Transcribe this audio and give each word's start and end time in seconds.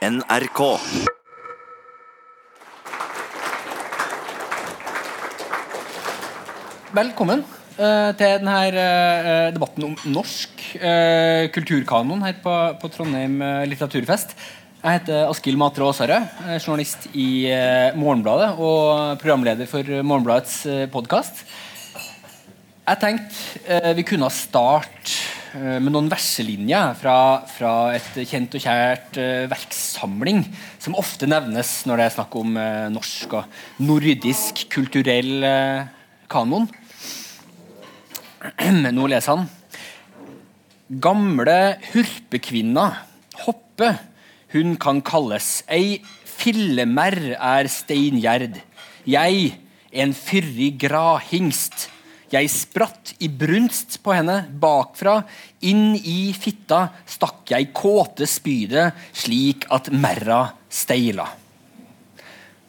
NRK. 0.00 0.60
Velkommen 6.96 7.42
uh, 7.44 8.08
til 8.16 8.24
denne 8.24 8.54
uh, 8.72 9.50
debatten 9.52 9.90
om 9.90 9.98
norsk 10.08 10.64
uh, 10.80 11.52
kulturkanon 11.52 12.24
her 12.24 12.40
på, 12.40 12.56
på 12.80 12.90
Trondheim 12.94 13.36
litteraturfest. 13.68 14.32
Jeg 14.80 15.02
heter 15.02 15.28
Askild 15.28 15.60
Matre 15.60 15.84
Aasarød, 15.84 16.32
journalist 16.64 17.10
i 17.12 17.44
Morgenbladet 18.00 18.54
og 18.56 19.20
programleder 19.20 19.68
for 19.68 19.84
Morgenbladets 19.84 20.62
podkast. 20.94 21.44
Jeg 22.88 23.02
tenkte 23.04 23.92
vi 24.00 24.06
kunne 24.08 24.32
starte 24.32 25.20
med 25.54 25.90
noen 25.90 26.10
verselinjer 26.10 26.94
fra, 26.98 27.16
fra 27.50 27.72
et 27.96 28.18
kjent 28.28 28.54
og 28.54 28.62
kjært 28.62 29.18
eh, 29.18 29.46
verkssamling 30.00 30.44
som 30.78 30.96
ofte 30.96 31.26
nevnes 31.26 31.84
når 31.86 31.96
det 31.96 32.04
er 32.06 32.14
snakk 32.14 32.34
om 32.36 32.56
eh, 32.56 32.88
norsk 32.90 33.34
og 33.34 33.44
nordisk 33.84 34.68
kulturell 34.70 35.44
eh, 35.44 35.88
kanon. 36.28 36.68
Nå 38.96 39.06
leser 39.06 39.36
han. 39.36 39.48
Gamle 40.90 41.78
hurpekvinna, 41.92 43.04
hoppe, 43.44 43.98
hun 44.52 44.76
kan 44.76 45.00
kalles. 45.02 45.62
Ei 45.68 46.00
fillemerr 46.24 47.36
er 47.36 47.68
steingjerd. 47.68 48.58
Jeg, 49.06 49.54
en 49.92 50.14
fyrig 50.14 50.78
grahingst. 50.80 51.90
Jeg 52.30 52.46
spratt 52.52 53.14
i 53.18 53.26
brunst 53.26 53.96
på 54.04 54.12
henne 54.14 54.44
bakfra, 54.62 55.16
inn 55.66 55.96
i 55.98 56.30
fitta 56.36 56.84
stakk 57.02 57.50
jeg 57.50 57.72
kåte 57.74 58.28
spydet 58.30 58.94
slik 59.10 59.66
at 59.74 59.90
merra 59.90 60.44
steila. 60.70 61.26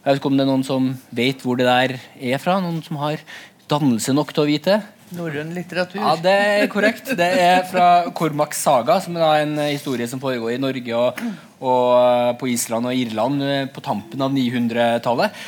Jeg 0.02 0.08
vet 0.08 0.18
ikke 0.18 0.32
om 0.32 0.40
det 0.40 0.48
er 0.48 0.50
noen 0.50 0.66
som 0.66 0.88
vet 1.14 1.46
hvor 1.46 1.60
det 1.60 1.70
der 1.70 1.94
er 2.02 2.42
fra? 2.42 2.58
Noen 2.58 2.82
som 2.82 2.98
har 3.04 3.22
dannelse 3.70 4.18
nok 4.18 4.34
til 4.34 4.42
å 4.42 4.50
vite? 4.50 4.80
Norrøn 5.14 5.52
litteratur. 5.54 6.00
Ja, 6.02 6.16
det 6.18 6.34
er 6.34 6.70
korrekt. 6.72 7.12
Det 7.20 7.28
er 7.44 7.66
fra 7.70 7.88
Kormaks 8.18 8.64
saga, 8.66 8.98
som 9.04 9.20
er 9.20 9.44
en 9.44 9.58
historie 9.68 10.08
som 10.10 10.24
foregår 10.24 10.56
i 10.56 10.62
Norge 10.64 10.98
og, 10.98 11.22
og 11.62 12.40
på 12.42 12.50
Island 12.50 12.90
og 12.90 12.98
Irland 12.98 13.46
på 13.76 13.84
tampen 13.86 14.26
av 14.26 14.34
900-tallet. 14.34 15.44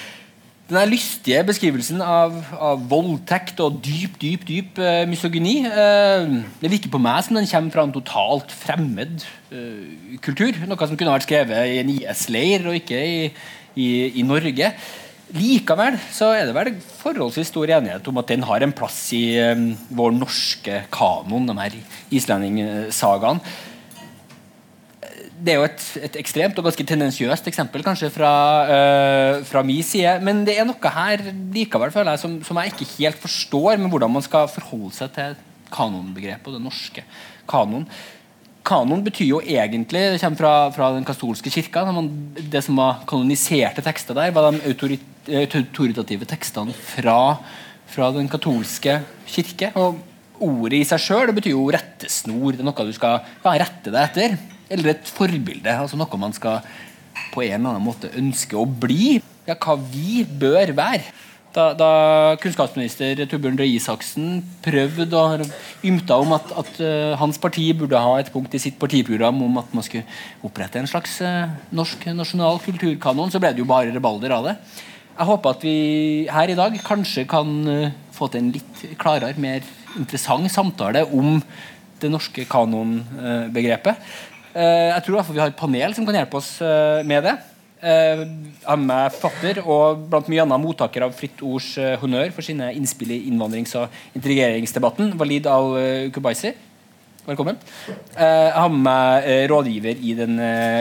Den 0.64 0.78
er 0.80 0.88
lystige 0.88 1.42
beskrivelsen 1.44 2.00
av, 2.00 2.38
av 2.56 2.83
voldtekt 2.88 3.58
og 3.66 3.81
dyp, 3.83 4.14
dyp, 4.22 4.45
dyp 4.47 4.78
uh, 4.80 5.03
misogyni. 5.11 5.58
Uh, 5.67 6.39
det 6.61 6.72
virker 6.72 6.94
på 6.94 7.02
meg 7.03 7.19
som 7.25 7.36
den 7.36 7.50
kommer 7.52 7.75
fra 7.75 7.83
en 7.83 7.92
totalt 7.92 8.53
fremmed 8.56 9.25
uh, 9.52 10.16
kultur. 10.23 10.56
Noe 10.64 10.88
som 10.88 10.95
kunne 10.95 11.17
vært 11.17 11.28
skrevet 11.28 11.67
i 11.67 11.81
en 11.81 11.91
IS-leir 11.91 12.69
og 12.72 12.80
ikke 12.80 13.02
i, 13.03 13.17
i, 13.75 13.89
i 14.22 14.23
Norge. 14.23 14.72
Likevel 15.36 16.00
så 16.14 16.31
er 16.38 16.47
det 16.47 16.56
vel 16.56 16.72
forholdsvis 17.02 17.52
stor 17.52 17.75
enighet 17.81 18.08
om 18.08 18.23
at 18.23 18.31
den 18.31 18.47
har 18.47 18.64
en 18.64 18.75
plass 18.75 19.02
i 19.17 19.36
vår 19.91 20.16
norske 20.16 20.84
kanon, 20.94 21.47
de 21.50 21.59
her 21.59 21.78
islendingssagaene. 22.14 23.44
Det 25.44 25.52
er 25.52 25.60
jo 25.60 25.66
et, 25.68 25.86
et, 26.08 26.18
ekstremt 26.22 26.60
og 26.60 26.70
ganske 26.70 26.86
tendensiøst 26.88 27.48
eksempel 27.52 27.84
kanskje 27.84 28.08
fra, 28.14 28.34
øh, 28.64 29.42
fra 29.44 29.64
min 29.68 29.84
side. 29.84 30.16
Men 30.24 30.46
det 30.48 30.56
er 30.56 30.68
noe 30.68 30.92
her 30.96 31.24
likevel 31.52 31.92
føler 31.92 32.16
jeg, 32.16 32.22
som, 32.22 32.38
som, 32.48 32.60
jeg 32.62 32.72
ikke 32.72 32.92
helt 32.94 33.20
forstår 33.20 33.82
med 33.82 33.92
hvordan 33.92 34.14
man 34.14 34.24
skal 34.24 34.48
forholde 34.52 34.94
seg 34.96 35.12
til 35.18 35.36
kanonbegrepet 35.74 36.48
og 36.48 36.56
den 36.56 36.68
norske 36.70 37.04
kanon. 37.50 37.88
Kanon 38.64 39.04
betyr 39.04 39.28
jo 39.28 39.42
egentlig 39.42 40.04
Det 40.14 40.22
kommer 40.22 40.40
fra, 40.40 40.54
fra 40.72 40.94
den 40.96 41.04
katolske 41.04 41.52
kirka. 41.52 41.84
Man, 41.92 42.08
det 42.40 42.64
som 42.64 42.80
var 42.80 43.04
kanoniserte 43.10 43.84
tekster 43.84 44.16
der, 44.16 44.32
var 44.32 44.48
de 44.48 44.64
autorit, 44.72 45.04
autoritative 45.28 46.28
tekstene 46.30 46.72
fra, 46.72 47.36
fra 47.92 48.12
den 48.16 48.32
katolske 48.32 49.02
kirke. 49.28 49.74
Og 49.76 50.00
ordet 50.40 50.80
i 50.80 50.88
seg 50.88 51.03
sjøl 51.03 51.36
betyr 51.36 51.58
jo 51.58 51.68
rettesnor. 51.76 52.56
Det 52.56 52.64
er 52.64 52.72
noe 52.72 52.88
du 52.88 52.96
skal 52.96 53.20
ja, 53.20 53.58
rette 53.66 53.92
deg 53.92 54.08
etter. 54.08 54.40
Eller 54.73 54.95
et 54.95 55.13
forbilde. 55.17 55.69
altså 55.69 56.00
Noe 56.00 56.19
man 56.22 56.34
skal 56.35 56.63
på 57.34 57.44
en 57.45 57.59
eller 57.59 57.75
annen 57.75 57.85
måte 57.85 58.11
ønske 58.17 58.57
å 58.57 58.66
bli. 58.66 59.19
Ja, 59.47 59.57
hva 59.59 59.78
vi 59.78 60.23
bør 60.25 60.73
være. 60.78 61.13
Da, 61.53 61.67
da, 61.78 61.88
kunnskapsminister 62.41 63.19
Torbjørn 63.29 63.59
Røe 63.59 63.75
Isaksen 63.75 64.39
prøvde 64.66 65.19
og 65.19 65.44
ymta 65.85 66.16
om 66.17 66.31
at, 66.34 66.50
at 66.57 66.79
uh, 66.81 67.11
hans 67.19 67.38
parti 67.38 67.67
burde 67.78 68.00
ha 68.01 68.16
et 68.17 68.31
punkt 68.34 68.56
i 68.57 68.61
sitt 68.61 68.79
partiprogram 68.81 69.44
om 69.45 69.59
at 69.61 69.75
man 69.78 69.85
skulle 69.85 70.07
opprette 70.41 70.81
en 70.81 70.90
slags 70.90 71.19
uh, 71.22 71.51
norsk 71.69 72.07
nasjonal 72.17 72.57
kulturkanon, 72.63 73.29
så 73.29 73.41
ble 73.44 73.53
det 73.53 73.61
jo 73.61 73.69
bare 73.69 73.94
rebalder 73.94 74.34
av 74.34 74.50
det. 74.50 74.55
Jeg 75.13 75.29
håper 75.29 75.53
at 75.53 75.67
vi 75.67 75.78
her 76.34 76.50
i 76.50 76.57
dag 76.57 76.79
kanskje 76.88 77.28
kan 77.29 77.53
uh, 77.69 77.94
få 78.17 78.31
til 78.34 78.47
en 78.47 78.51
litt 78.55 78.84
klarere, 78.97 79.38
mer 79.38 79.61
interessant 80.00 80.50
samtale 80.50 81.05
om 81.13 81.38
det 82.01 82.09
norske 82.09 82.50
kanonbegrepet. 82.50 84.01
Jeg 84.53 85.02
tror 85.03 85.16
i 85.16 85.18
hvert 85.18 85.28
fall 85.28 85.36
vi 85.38 85.41
har 85.41 85.52
et 85.52 85.58
panel 85.58 85.96
som 85.97 86.06
kan 86.06 86.18
hjelpe 86.19 86.38
oss 86.38 86.52
med 87.06 87.25
det. 87.25 87.34
Jeg 87.84 88.28
er 88.64 88.80
med 88.80 89.16
fatter 89.19 89.58
og 89.59 90.06
blant 90.08 90.30
mye 90.31 90.44
annet 90.46 90.62
mottaker 90.64 91.03
av 91.03 91.16
Fritt 91.18 91.41
Ords 91.44 91.74
uh, 91.75 91.97
honnør 92.00 92.30
for 92.31 92.46
sine 92.46 92.69
innspill 92.78 93.12
i 93.12 93.25
innvandrings- 93.28 93.74
og 93.75 93.91
integreringsdebatten. 94.16 95.12
Walid 95.19 95.50
al-Kubaisi. 95.52 96.53
Velkommen. 97.24 97.59
Jeg 98.16 98.53
har 98.56 98.72
med 98.72 99.28
rådgiver 99.52 100.00
i 100.03 100.12
den 100.18 100.36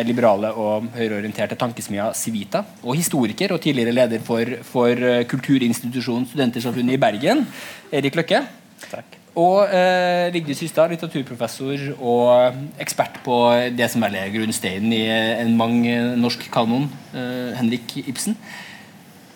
liberale 0.06 0.50
og 0.58 0.88
høyreorienterte 0.96 1.58
tankesmia 1.58 2.08
Civita. 2.18 2.64
Og 2.82 2.98
historiker 2.98 3.54
og 3.54 3.62
tidligere 3.62 3.94
leder 3.94 4.26
for, 4.26 4.58
for 4.66 5.06
kulturinstitusjonen 5.30 6.26
Studentersamfunnet 6.30 6.98
i 6.98 7.02
Bergen, 7.06 7.46
Erik 7.94 8.18
Løkke. 8.18 8.42
Takk. 8.90 9.21
Og 9.32 9.64
eh, 9.72 10.28
Vigdis 10.34 10.60
Hystad, 10.60 10.90
litteraturprofessor 10.92 11.94
og 11.96 12.58
ekspert 12.82 13.16
på 13.24 13.36
det 13.72 13.88
som 13.88 14.04
er 14.04 14.28
grunnsteinen 14.34 14.92
i 14.92 15.06
en 15.08 15.54
mang 15.56 15.78
norsk 16.20 16.44
kanon, 16.52 16.90
eh, 17.16 17.54
Henrik 17.56 17.96
Ibsen. 18.04 18.36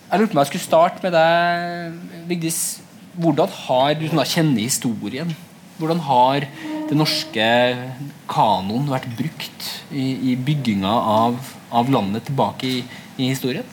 Jeg 0.07 0.19
lurte 0.21 0.31
på 0.31 0.37
om 0.37 0.43
jeg 0.43 0.51
skulle 0.51 0.67
starte 0.67 1.03
med 1.03 1.17
deg, 1.17 1.97
Vigdis. 2.29 2.59
Hvordan 3.17 3.49
har 3.65 3.95
du 3.97 4.05
da 4.13 4.23
kjenner 4.29 4.61
historien 4.61 5.33
Hvordan 5.77 5.99
har 6.05 6.45
det 6.89 6.95
norske 6.97 7.47
kanon 8.29 8.87
vært 8.89 9.09
brukt 9.17 9.65
i, 9.93 10.31
i 10.31 10.35
bygginga 10.37 10.89
av, 10.89 11.37
av, 11.69 11.91
landet 11.93 12.25
tilbake 12.29 12.69
i, 12.69 12.79
i 13.17 13.29
historien? 13.29 13.65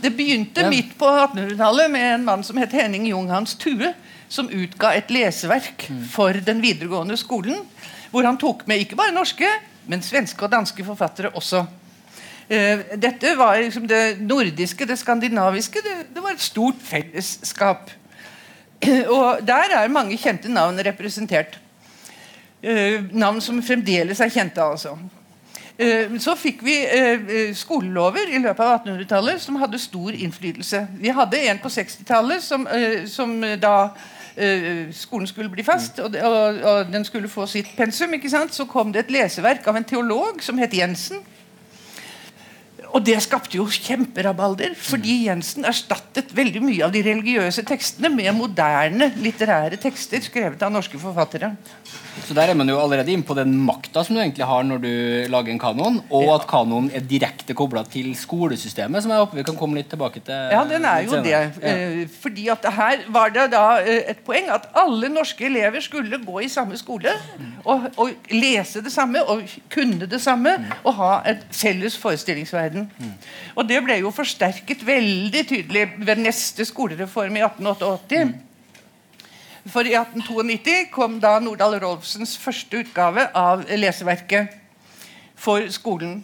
Det 0.00 0.10
begynte 0.12 0.66
ja. 0.66 0.70
midt 0.70 0.92
på 0.98 1.08
1800-tallet 1.08 1.90
med 1.90 2.14
en 2.14 2.26
mann 2.26 2.44
som 2.44 2.58
het 2.60 2.74
Henning 2.76 3.06
Junghans 3.08 3.56
Tue 3.60 3.94
som 4.28 4.50
utga 4.50 4.92
et 4.96 5.10
leseverk 5.12 5.86
for 6.12 6.36
den 6.46 6.60
videregående 6.62 7.16
skolen. 7.18 7.62
Hvor 8.10 8.26
han 8.26 8.38
tok 8.40 8.64
med 8.68 8.82
ikke 8.82 8.98
bare 8.98 9.14
norske, 9.14 9.48
men 9.86 10.04
svenske 10.04 10.44
og 10.44 10.52
danske 10.52 10.84
forfattere 10.86 11.32
også. 11.34 11.64
Uh, 12.46 12.82
dette 12.94 13.32
var 13.38 13.58
liksom 13.58 13.88
det 13.90 14.20
nordiske, 14.22 14.86
det 14.86 14.98
skandinaviske. 15.00 15.82
Det, 15.82 15.94
det 16.14 16.22
var 16.22 16.36
et 16.36 16.44
stort 16.44 16.78
fellesskap. 16.82 17.90
Uh, 18.86 19.04
og 19.16 19.46
der 19.46 19.78
er 19.80 19.92
mange 19.92 20.18
kjente 20.20 20.52
navn 20.52 20.78
representert. 20.86 21.58
Uh, 22.62 23.02
navn 23.16 23.40
som 23.42 23.62
fremdeles 23.62 24.20
er 24.22 24.32
kjente, 24.32 24.62
altså. 24.62 24.94
Så 26.18 26.32
fikk 26.40 26.62
vi 26.64 26.74
skolelover 27.54 28.30
i 28.32 28.38
løpet 28.40 28.62
av 28.64 28.78
1800-tallet 28.78 29.42
som 29.42 29.58
hadde 29.60 29.78
stor 29.78 30.14
innflytelse. 30.16 30.86
Vi 30.96 31.12
hadde 31.12 31.42
en 31.50 31.60
på 31.60 31.68
60-tallet 31.68 32.40
som, 32.44 32.64
som 33.12 33.34
da 33.60 33.74
skolen 34.96 35.28
skulle 35.28 35.52
bli 35.52 35.64
fast, 35.64 36.00
og, 36.00 36.16
den 36.92 37.04
skulle 37.04 37.28
få 37.28 37.46
sitt 37.46 37.68
pensum, 37.76 38.16
så 38.50 38.64
kom 38.64 38.92
det 38.92 39.04
et 39.04 39.14
leseverk 39.18 39.68
av 39.68 39.76
en 39.76 39.84
teolog 39.84 40.40
som 40.44 40.58
het 40.58 40.72
Jensen. 40.76 41.20
Og 42.94 43.04
det 43.04 43.18
skapte 43.24 43.58
jo 43.58 43.66
kjemperabalder, 43.66 44.76
fordi 44.78 45.26
Jensen 45.26 45.66
erstattet 45.68 46.32
veldig 46.36 46.62
mye 46.64 46.86
av 46.86 46.94
de 46.94 47.02
religiøse 47.06 47.64
tekstene 47.66 48.10
med 48.12 48.32
moderne 48.36 49.10
litterære 49.20 49.80
tekster 49.80 50.22
skrevet 50.24 50.62
av 50.62 50.74
norske 50.74 51.00
forfattere. 51.00 51.54
Så 52.24 52.34
Der 52.34 52.50
er 52.50 52.54
man 52.54 52.68
jo 52.68 52.78
allerede 52.80 53.12
inn 53.12 53.22
på 53.26 53.34
den 53.36 53.52
makta 53.66 54.02
som 54.04 54.16
du 54.16 54.20
egentlig 54.22 54.46
har 54.48 54.64
når 54.64 54.80
du 54.82 54.92
lager 55.32 55.52
en 55.52 55.60
kanon, 55.60 55.98
og 56.10 56.30
at 56.34 56.46
kanonen 56.48 56.88
er 56.94 57.04
direkte 57.04 57.54
kobla 57.56 57.82
til 57.84 58.14
skolesystemet, 58.16 59.02
som 59.04 59.12
jeg 59.12 59.20
håper 59.20 59.40
vi 59.40 59.44
kan 59.46 59.58
komme 59.58 59.78
litt 59.78 59.90
tilbake 59.92 60.22
til. 60.24 60.54
Ja, 60.54 60.62
den 60.68 60.86
er 60.88 61.04
jo 61.04 61.20
det. 61.24 61.34
Ja. 61.34 61.42
Eh, 61.60 62.06
fordi 62.22 62.48
at 62.52 62.64
her 62.78 63.04
var 63.12 63.34
det 63.34 63.50
da 63.52 63.64
eh, 63.82 64.10
et 64.12 64.22
poeng 64.26 64.48
at 64.52 64.68
alle 64.76 65.10
norske 65.12 65.46
elever 65.46 65.84
skulle 65.84 66.20
gå 66.24 66.40
i 66.46 66.50
samme 66.52 66.78
skole 66.80 67.12
og, 67.64 67.88
og 67.96 68.32
lese 68.32 68.82
det 68.84 68.92
samme 68.94 69.22
og 69.22 69.44
kunne 69.72 70.08
det 70.08 70.20
samme 70.22 70.56
og 70.82 70.92
ha 70.98 71.12
et 71.28 71.44
felles 71.52 71.96
forestillingsverden. 72.00 72.75
Og 73.56 73.68
det 73.68 73.80
ble 73.84 74.00
jo 74.02 74.12
forsterket 74.14 74.84
veldig 74.86 75.46
tydelig 75.48 75.86
ved 75.98 76.20
neste 76.22 76.66
skolereform 76.68 77.38
i 77.38 77.44
1888. 77.46 78.26
For 79.72 79.86
i 79.86 79.96
1892 79.98 80.90
kom 80.94 81.18
da 81.22 81.38
Nordahl 81.42 81.78
Rolfsens 81.82 82.36
første 82.38 82.84
utgave 82.84 83.26
av 83.34 83.64
leseverket 83.74 84.54
for 85.36 85.66
skolen. 85.74 86.20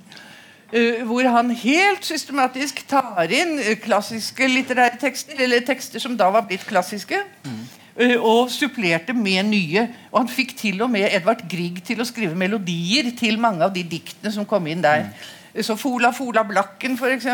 Uh, 0.73 1.03
hvor 1.05 1.27
han 1.29 1.51
helt 1.53 2.07
systematisk 2.07 2.79
tar 2.89 3.29
inn 3.35 3.59
klassiske 3.83 4.47
litterære 4.49 4.97
tekster, 5.03 5.37
eller 5.45 5.61
tekster 5.67 6.01
som 6.01 6.15
da 6.17 6.31
var 6.33 6.47
blitt 6.49 6.65
klassiske, 6.65 7.19
mm. 7.45 7.59
uh, 7.99 8.17
og 8.17 8.49
supplerte 8.55 9.13
med 9.13 9.51
nye. 9.51 9.85
Og 10.13 10.23
han 10.23 10.33
fikk 10.33 10.55
til 10.63 10.81
og 10.81 10.95
med 10.95 11.11
Edvard 11.11 11.43
Grieg 11.51 11.83
til 11.85 12.01
å 12.01 12.09
skrive 12.09 12.39
melodier 12.39 13.11
til 13.19 13.37
mange 13.43 13.67
av 13.67 13.75
de 13.75 13.85
diktene 13.85 14.33
som 14.33 14.49
kom 14.49 14.71
inn 14.71 14.85
der. 14.87 15.11
Mm. 15.11 15.31
Så 15.61 15.77
Fola 15.77 16.13
Fola 16.17 16.45
Blakken, 16.49 16.97
f.eks. 16.97 17.27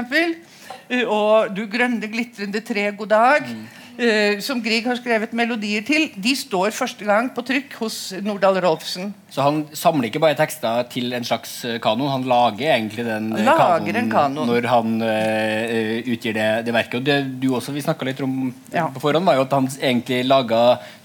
Uh, 0.89 1.05
og 1.05 1.53
Du 1.55 1.67
grønne 1.71 2.11
glitrende 2.11 2.65
tre, 2.67 2.91
god 2.97 3.15
dag. 3.15 3.53
Mm 3.53 3.69
uh, 3.99 4.39
som 4.45 4.61
Grieg 4.63 4.87
har 4.89 4.99
skrevet 4.99 5.35
melodier 5.37 5.85
til, 5.87 6.09
de 6.15 6.35
står 6.39 6.75
første 6.77 7.07
gang 7.07 7.31
på 7.35 7.45
trykk 7.47 7.77
hos 7.83 7.99
Nordahl 8.25 8.61
Rolfsen. 8.65 9.13
Så 9.33 9.45
han 9.45 9.65
samler 9.77 10.09
ikke 10.09 10.23
bare 10.23 10.39
tekster 10.39 10.87
til 10.93 11.13
en 11.17 11.27
slags 11.27 11.59
eh, 11.69 11.77
kanon, 11.83 12.09
han 12.09 12.25
lager 12.29 12.71
egentlig 12.73 13.05
den 13.05 13.33
eh, 13.37 13.45
lager 13.45 13.99
kanon, 14.11 14.49
når 14.49 14.69
han 14.71 14.95
uh, 15.03 15.99
utgir 16.09 16.37
det, 16.37 16.49
det, 16.67 16.75
verket. 16.75 17.01
Og 17.01 17.09
det 17.09 17.19
du 17.43 17.51
også 17.53 17.75
vi 17.77 17.85
snakka 17.85 18.09
litt 18.09 18.23
om 18.25 18.49
ja. 18.73 18.89
på 18.95 19.03
forhånd, 19.03 19.27
var 19.29 19.39
jo 19.39 19.45
at 19.45 19.59
han 19.59 19.69
egentlig 19.77 20.23
laga 20.29 20.63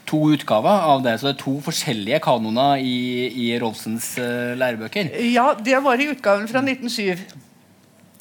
to 0.10 0.20
utgaver 0.34 0.86
av 0.90 1.04
det. 1.06 1.16
Så 1.20 1.30
det 1.30 1.34
er 1.36 1.42
to 1.44 1.56
forskjellige 1.64 2.20
kanoner 2.24 2.82
i, 2.82 2.98
i 3.46 3.48
Rolfsens 3.62 4.14
uh, 4.20 4.54
lærebøker. 4.60 5.14
Ja, 5.32 5.54
det 5.58 5.80
var 5.84 6.02
i 6.02 6.10
utgaven 6.12 6.48
fra 6.50 6.64
1907. 6.64 7.24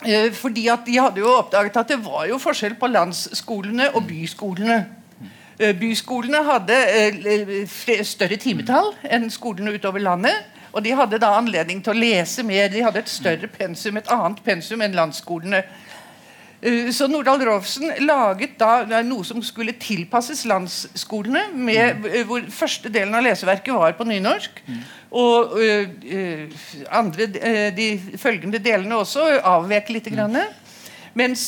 Uh, 0.03 0.33
fordi 0.35 0.67
at 0.73 0.87
De 0.87 0.99
hadde 0.99 1.23
jo 1.23 1.37
oppdaget 1.37 1.79
at 1.83 1.93
det 1.95 2.01
var 2.05 2.27
jo 2.31 2.41
forskjell 2.43 2.79
på 2.81 2.91
landsskolene 2.91 3.93
og 3.97 4.07
byskolene. 4.09 4.81
Uh, 5.61 5.73
byskolene 5.79 6.43
hadde 6.47 6.79
eh, 6.97 7.77
større 8.07 8.41
timetall 8.41 8.93
enn 9.05 9.31
skolene 9.31 9.75
utover 9.77 10.03
landet. 10.03 10.51
Og 10.73 10.81
de 10.85 10.95
hadde 10.97 11.21
da 11.21 11.35
anledning 11.37 11.83
til 11.85 11.93
å 11.93 12.01
lese 12.01 12.45
mer. 12.49 12.71
De 12.73 12.81
hadde 12.81 13.03
et 13.03 13.11
større 13.13 13.49
pensum, 13.53 13.99
et 14.01 14.09
annet 14.13 14.39
pensum 14.45 14.81
enn 14.81 14.97
landsskolene. 14.97 15.61
Så 16.95 17.09
Nordahl 17.11 17.43
Rolfsen 17.43 17.91
laget 18.07 18.53
da 18.61 19.01
noe 19.03 19.27
som 19.27 19.41
skulle 19.43 19.75
tilpasses 19.83 20.45
landsskolene. 20.47 21.49
Med, 21.59 22.07
hvor 22.29 22.45
første 22.55 22.93
delen 22.93 23.17
av 23.19 23.25
leseverket 23.27 23.75
var 23.75 23.97
på 23.99 24.07
nynorsk. 24.07 24.63
Og 25.13 25.59
øh, 25.59 26.47
andre, 26.87 27.27
de 27.75 27.89
følgende 28.15 28.63
delene 28.63 29.01
også 29.03 29.27
avvek 29.43 29.91
litt. 29.97 30.13
Grann. 30.15 30.39
Mens 31.19 31.43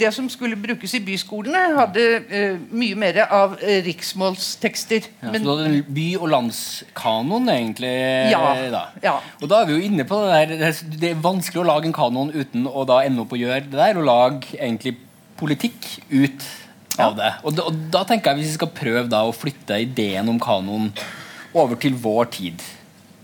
det 0.00 0.08
som 0.16 0.28
skulle 0.32 0.56
brukes 0.56 0.94
i 0.96 1.00
byskolene, 1.04 1.60
hadde 1.76 2.04
uh, 2.30 2.62
mye 2.72 2.96
mer 2.98 3.18
av 3.26 3.58
uh, 3.60 3.74
riksmålstekster. 3.84 5.10
Ja, 5.20 5.32
Men, 5.34 5.44
så 5.44 5.56
du 5.58 5.64
hadde 5.66 5.82
by- 5.96 6.16
og 6.20 6.30
landskanon, 6.32 7.50
egentlig? 7.52 7.92
Ja, 8.32 8.40
da. 8.72 8.82
ja. 9.04 9.18
Og 9.42 9.52
da 9.52 9.60
er 9.60 9.68
vi 9.68 9.76
jo 9.76 9.90
inne 9.90 10.08
på 10.08 10.22
det 10.24 10.58
der 10.62 10.82
Det 11.02 11.12
er 11.12 11.22
vanskelig 11.22 11.62
å 11.62 11.68
lage 11.68 11.90
en 11.90 11.96
kanon 11.96 12.32
uten 12.32 12.66
å 12.70 12.86
da 12.88 13.02
ende 13.04 13.26
opp 13.26 13.36
å 13.36 13.40
gjøre 13.40 13.68
det 13.68 13.76
der, 13.76 14.00
og 14.00 14.08
lage 14.08 14.56
egentlig 14.56 14.96
politikk 15.40 15.86
ut 16.10 16.48
av 17.00 17.16
det. 17.16 17.32
Og, 17.44 17.54
da, 17.56 17.68
og 17.68 17.86
da 17.92 18.04
tenker 18.08 18.32
jeg 18.32 18.42
hvis 18.42 18.52
vi 18.54 18.58
skal 18.60 18.74
prøve 18.76 19.06
da 19.12 19.24
å 19.24 19.36
flytte 19.36 19.78
ideen 19.84 20.28
om 20.32 20.40
kanon 20.42 20.90
over 21.56 21.76
til 21.80 21.96
vår 21.98 22.28
tid 22.36 22.60
Eh, 22.62 22.79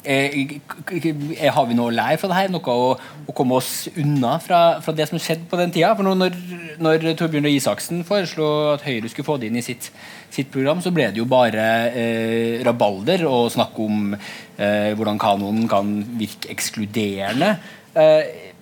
har 0.06 1.66
vi 1.66 1.76
noe 1.76 1.90
å 1.90 1.94
lære 1.94 2.18
fra 2.20 2.30
det 2.30 2.38
her? 2.38 2.50
Noe 2.54 2.74
å, 2.74 2.90
å 3.26 3.34
komme 3.36 3.58
oss 3.58 3.88
unna 3.98 4.36
fra, 4.42 4.60
fra, 4.84 4.94
det 4.96 5.08
som 5.10 5.20
skjedde 5.20 5.48
på 5.50 5.58
den 5.60 5.72
tida? 5.74 5.92
For 5.98 6.06
når, 6.06 6.36
når 6.82 7.06
Torbjørn 7.18 7.48
Røe 7.48 7.58
Isaksen 7.58 8.04
foreslo 8.06 8.48
at 8.74 8.86
Høyre 8.86 9.10
skulle 9.10 9.28
få 9.28 9.38
det 9.42 9.50
inn 9.50 9.58
i 9.60 9.64
sitt, 9.66 9.90
sitt 10.32 10.52
program, 10.54 10.82
så 10.84 10.92
ble 10.94 11.08
det 11.10 11.22
jo 11.22 11.28
bare 11.30 11.66
eh, 11.90 12.62
rabalder 12.66 13.26
og 13.28 13.50
snakk 13.54 13.78
om 13.82 14.12
eh, 14.14 14.92
hvordan 14.96 15.18
kanonen 15.22 15.66
kan 15.70 15.96
virke 16.20 16.52
ekskluderende. 16.54 17.56
Eh, 17.96 18.52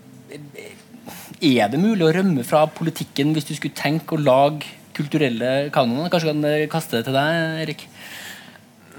er 1.44 1.68
det 1.68 1.82
mulig 1.82 2.06
å 2.06 2.14
rømme 2.14 2.46
fra 2.46 2.64
politikken 2.72 3.34
hvis 3.36 3.50
du 3.50 3.56
skulle 3.56 3.76
tenke 3.76 4.16
å 4.16 4.22
lage 4.22 4.70
kulturelle 4.96 5.68
kanoner? 5.74 6.08
Kanskje 6.12 6.32
kan 6.32 6.70
kaste 6.72 7.00
det 7.00 7.08
til 7.08 7.18
deg, 7.18 7.64
Erik? 7.66 7.88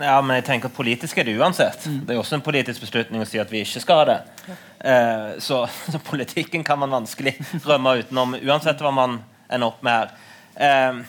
Ja, 0.02 0.20
men 0.22 0.40
jeg 0.40 0.46
tenker 0.50 0.74
Politisk 0.74 1.18
er 1.20 1.28
det 1.28 1.36
uansett. 1.40 1.86
Mm. 1.88 2.00
Det 2.06 2.16
er 2.16 2.20
også 2.20 2.38
en 2.40 2.46
politisk 2.46 2.84
beslutning 2.84 3.24
å 3.24 3.28
si 3.30 3.40
at 3.42 3.52
vi 3.52 3.64
ikke 3.64 3.84
skal 3.84 4.02
ha 4.02 4.06
det. 4.10 4.20
Ja. 4.50 4.58
Eh, 4.92 5.28
så, 5.44 5.64
så, 5.92 6.02
politikken 6.04 6.66
kan 6.68 6.82
man 6.82 6.94
vanskelig 6.94 7.38
rømme 7.66 8.00
utenom, 8.02 8.38
uansett 8.44 8.82
hva 8.84 8.94
man 8.96 9.20
ender 9.50 9.72
opp 9.72 9.84
med 9.86 10.00
her. 10.00 10.16
Eh, 10.56 11.04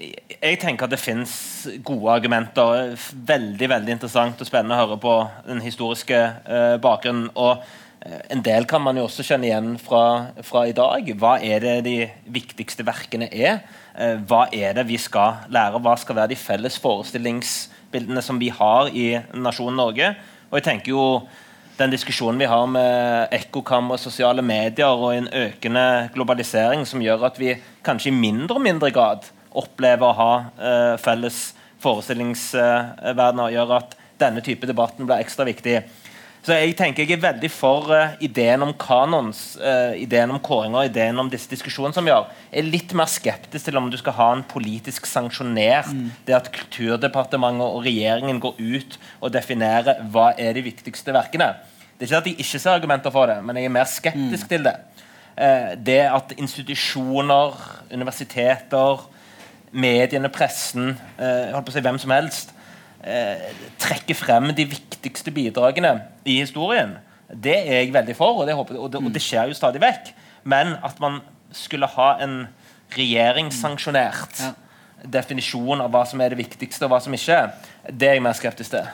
jeg 0.00 0.60
tenker 0.62 0.86
at 0.86 0.94
det 0.94 1.00
fins 1.00 1.32
gode 1.84 2.12
argumenter. 2.12 2.94
Veldig 3.12 3.68
veldig 3.74 3.96
interessant 3.96 4.40
og 4.40 4.48
spennende 4.48 4.78
å 4.78 4.84
høre 4.84 5.00
på 5.00 5.16
den 5.48 5.60
historiske 5.64 6.20
eh, 6.20 6.76
bakgrunnen. 6.80 7.28
og 7.34 7.64
eh, 8.04 8.20
en 8.32 8.44
del 8.44 8.68
kan 8.68 8.84
man 8.84 8.96
jo 8.96 9.04
også 9.08 9.26
kjenne 9.26 9.50
igjen 9.50 9.74
fra, 9.82 10.32
fra, 10.46 10.64
i 10.68 10.76
dag. 10.76 11.12
Hva 11.20 11.36
er 11.44 11.60
det 11.64 11.76
de 11.88 11.98
viktigste 12.32 12.86
verkene 12.86 13.28
er? 13.28 13.60
Eh, 13.94 14.16
hva 14.24 14.46
er 14.52 14.78
det 14.78 14.88
vi 14.88 15.00
skal 15.00 15.44
lære? 15.52 15.82
Hva 15.84 15.98
skal 16.00 16.22
være 16.22 16.32
de 16.32 16.40
felles 16.40 16.80
forestillings 16.80 17.69
bildene 17.92 18.22
som 18.22 18.38
vi 18.40 18.50
har 18.54 18.90
i 18.94 19.12
nasjonen 19.34 19.78
Norge. 19.80 20.12
Og 20.50 20.58
jeg 20.58 20.66
tenker 20.66 20.92
jo 20.94 21.04
den 21.80 21.92
diskusjonen 21.94 22.40
vi 22.42 22.48
har 22.50 22.66
med 22.68 23.32
ekkokammer, 23.32 24.00
sosiale 24.00 24.42
medier 24.44 24.90
og 24.90 25.14
en 25.14 25.30
økende 25.32 25.84
globalisering 26.14 26.84
som 26.88 27.00
gjør 27.00 27.24
at 27.30 27.40
vi 27.40 27.54
kanskje 27.86 28.10
i 28.10 28.16
mindre 28.16 28.58
og 28.58 28.66
mindre 28.66 28.90
grad 28.92 29.30
opplever 29.56 30.10
å 30.10 30.18
ha 30.18 30.32
eh, 30.60 30.96
felles 31.00 31.40
forestillingsverdener, 31.80 33.54
gjør 33.54 33.72
at 33.78 33.96
denne 34.20 34.44
type 34.44 34.68
debatten 34.68 35.08
blir 35.08 35.22
ekstra 35.24 35.46
viktig. 35.48 35.78
Så 36.40 36.56
jeg 36.56 36.72
tenker 36.78 37.04
jeg 37.04 37.18
er 37.18 37.20
veldig 37.20 37.50
for 37.52 37.90
uh, 37.92 38.14
ideen 38.24 38.62
om 38.64 38.70
kanons, 38.80 39.58
uh, 39.60 39.92
ideen 40.00 40.30
om 40.32 40.40
kåringer, 40.40 40.86
ideen 40.88 41.18
om 41.20 41.28
disse 41.28 41.50
diskusjonene 41.50 41.92
som 41.96 42.06
vi 42.06 42.14
har. 42.14 42.30
Jeg 42.48 42.62
er 42.62 42.70
litt 42.72 42.94
mer 42.96 43.10
skeptisk 43.12 43.66
til 43.66 43.76
om 43.76 43.90
du 43.92 43.98
skal 44.00 44.16
ha 44.16 44.28
en 44.32 44.44
politisk 44.48 45.08
sanksjonert 45.08 45.90
mm. 45.92 46.06
det 46.28 46.38
at 46.38 46.48
Kulturdepartementet 46.54 47.66
og 47.66 47.84
regjeringen 47.84 48.40
går 48.40 48.56
ut 48.56 48.96
og 49.20 49.34
definerer 49.34 50.00
hva 50.14 50.30
er 50.40 50.56
de 50.56 50.64
viktigste 50.64 51.12
verkene. 51.12 51.52
Det 51.98 52.06
er 52.06 52.08
ikke 52.08 52.22
at 52.22 52.30
jeg 52.30 52.38
ikke 52.40 52.62
ser 52.62 52.72
argumenter 52.72 53.12
for 53.12 53.28
det, 53.28 53.36
men 53.44 53.60
jeg 53.60 53.68
er 53.68 53.74
mer 53.76 53.90
skeptisk 53.90 54.46
mm. 54.46 54.52
til 54.54 54.64
det. 54.70 54.76
Uh, 55.36 55.74
det 55.76 55.98
at 56.06 56.32
institusjoner, 56.38 57.60
universiteter, 57.92 59.04
mediene, 59.70 60.32
pressen, 60.32 60.96
holdt 61.20 61.68
på 61.68 61.70
å 61.70 61.74
si 61.76 61.82
hvem 61.84 62.00
som 62.02 62.10
helst 62.10 62.56
eh, 63.04 63.50
trekker 63.80 64.18
frem 64.18 64.50
de 64.56 64.66
viktigste 64.70 65.32
bidragene 65.34 65.94
i 66.24 66.40
historien. 66.40 66.96
Det 67.30 67.56
er 67.56 67.84
jeg 67.84 67.92
veldig 67.94 68.16
for, 68.18 68.42
og 68.42 68.48
det, 68.48 68.56
håper, 68.58 68.78
og 68.78 68.90
det, 68.92 69.02
og 69.04 69.12
det 69.14 69.22
skjer 69.22 69.50
jo 69.50 69.58
stadig 69.58 69.82
vekk. 69.82 70.12
Men 70.50 70.74
at 70.82 70.98
man 71.02 71.20
skulle 71.54 71.88
ha 71.94 72.14
en 72.24 72.42
regjeringssanksjonert 72.96 74.40
ja. 74.42 74.50
definisjon 75.18 75.82
av 75.82 75.92
hva 75.94 76.02
som 76.08 76.22
er 76.22 76.34
det 76.34 76.40
viktigste, 76.40 76.86
og 76.86 76.94
hva 76.94 77.00
som 77.02 77.14
ikke, 77.14 77.42
det 77.90 78.08
er 78.08 78.18
jeg 78.18 78.24
mer 78.24 78.38
skeptisk 78.38 78.74
til. 78.74 78.88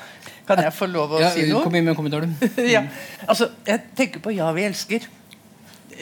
Kan 0.46 0.62
jeg 0.62 0.74
få 0.76 0.86
lov 0.90 1.16
å 1.16 1.22
ja, 1.22 1.30
si 1.34 1.46
noe? 1.48 1.64
Kom 1.64 1.74
inn 1.74 1.86
med 1.86 1.96
en 1.96 1.98
kommentar, 1.98 2.26
du. 2.26 2.60
ja. 2.74 2.84
altså, 3.26 3.50
jeg 3.66 3.82
tenker 3.98 4.22
på 4.22 4.34
'Ja, 4.36 4.52
vi 4.54 4.66
elsker'. 4.68 5.08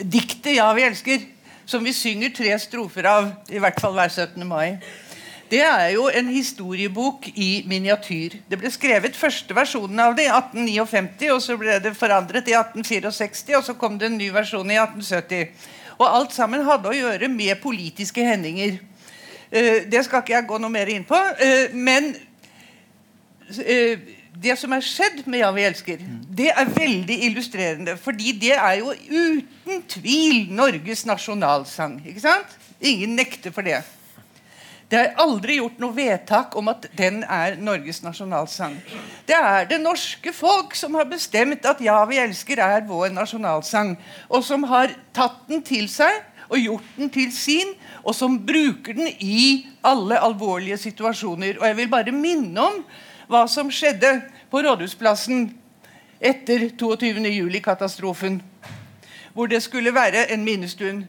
Diktet 0.03 0.53
'Ja, 0.57 0.67
vi 0.77 0.85
elsker', 0.85 1.25
som 1.65 1.83
vi 1.83 1.93
synger 1.95 2.29
tre 2.35 2.53
strofer 2.61 3.07
av, 3.09 3.31
i 3.49 3.57
hvert 3.57 3.79
fall 3.81 3.95
hver 3.97 4.11
17. 4.11 4.45
mai. 4.45 4.77
Det 5.55 5.61
er 5.63 5.93
jo 5.93 6.09
en 6.11 6.27
historiebok 6.27 7.29
i 7.39 7.63
miniatyr. 7.69 8.33
Det 8.51 8.57
ble 8.59 8.67
skrevet 8.73 9.15
første 9.15 9.55
versjonen 9.55 10.01
av 10.03 10.17
det 10.17 10.25
i 10.25 10.33
1859, 10.33 11.29
og 11.31 11.39
så 11.45 11.55
ble 11.61 11.77
det 11.79 11.93
forandret 11.95 12.49
i 12.51 12.57
1864, 12.57 13.53
og 13.55 13.63
så 13.63 13.75
kom 13.79 13.95
det 14.01 14.09
en 14.09 14.17
ny 14.19 14.27
versjon 14.35 14.73
i 14.73 14.75
1870. 14.75 15.63
Og 15.95 16.05
alt 16.09 16.35
sammen 16.35 16.67
hadde 16.67 16.91
å 16.91 16.97
gjøre 16.97 17.31
med 17.31 17.61
politiske 17.63 18.27
hendinger. 18.27 18.81
Uh, 19.47 19.87
det 19.87 20.03
skal 20.03 20.25
ikke 20.25 20.35
jeg 20.35 20.49
gå 20.51 20.59
noe 20.59 20.75
mer 20.75 20.91
inn 20.91 21.07
på. 21.07 21.23
Uh, 21.39 21.71
men 21.71 22.11
uh, 23.55 24.05
det 24.35 24.59
som 24.59 24.75
er 24.75 24.83
skjedd 24.83 25.23
med 25.23 25.39
'Ja, 25.39 25.55
vi 25.55 25.69
elsker', 25.71 26.07
det 26.35 26.51
er 26.51 26.77
veldig 26.83 27.21
illustrerende. 27.31 27.95
Fordi 27.95 28.35
det 28.43 28.57
er 28.59 28.81
jo 28.83 28.91
uten 28.91 29.87
tvil 29.87 30.51
Norges 30.51 31.05
nasjonalsang. 31.05 32.01
Ingen 32.81 33.15
nekter 33.15 33.55
for 33.55 33.63
det. 33.63 33.85
Det 34.85 34.99
er 34.99 35.15
aldri 35.17 35.55
gjort 35.57 35.79
noe 35.81 35.95
vedtak 35.95 36.53
om 36.59 36.67
at 36.69 36.85
den 36.97 37.23
er 37.23 37.55
Norges 37.57 38.03
nasjonalsang. 38.05 38.75
Det 39.25 39.33
er 39.33 39.65
det 39.69 39.79
norske 39.81 40.33
folk 40.33 40.75
som 40.77 40.93
har 40.93 41.07
bestemt 41.09 41.65
at 41.65 41.81
'Ja, 41.81 42.05
vi 42.05 42.19
elsker' 42.21 42.61
er 42.61 42.85
vår 42.85 43.09
nasjonalsang. 43.09 43.97
Og 44.29 44.43
som 44.43 44.63
har 44.63 44.93
tatt 45.13 45.47
den 45.47 45.61
til 45.61 45.89
seg 45.89 46.21
og 46.49 46.59
gjort 46.59 46.83
den 46.97 47.09
til 47.09 47.31
sin, 47.31 47.73
og 48.03 48.15
som 48.15 48.37
bruker 48.45 48.93
den 48.93 49.07
i 49.19 49.65
alle 49.83 50.19
alvorlige 50.19 50.77
situasjoner. 50.77 51.57
Og 51.59 51.67
jeg 51.67 51.77
vil 51.77 51.89
bare 51.89 52.11
minne 52.11 52.61
om 52.61 52.83
hva 53.27 53.47
som 53.49 53.71
skjedde 53.71 54.21
på 54.51 54.61
Rådhusplassen 54.61 55.53
etter 56.21 56.69
22. 56.77 57.25
juli-katastrofen. 57.25 58.41
Hvor 59.33 59.45
det 59.47 59.63
skulle 59.63 59.93
være 59.93 60.31
en 60.31 60.43
minnestund 60.43 61.03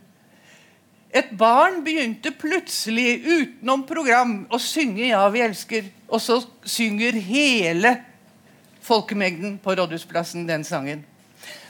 et 1.16 1.32
barn 1.38 1.80
begynte 1.84 2.32
plutselig 2.36 3.22
utenom 3.24 3.86
program 3.88 4.46
å 4.50 4.58
synge 4.60 5.08
'Ja, 5.08 5.28
vi 5.28 5.40
elsker', 5.40 5.90
og 6.08 6.20
så 6.20 6.44
synger 6.64 7.12
hele 7.12 7.96
folkemengden 8.82 9.58
på 9.58 9.74
Rådhusplassen 9.74 10.48
den 10.48 10.64
sangen. 10.64 11.04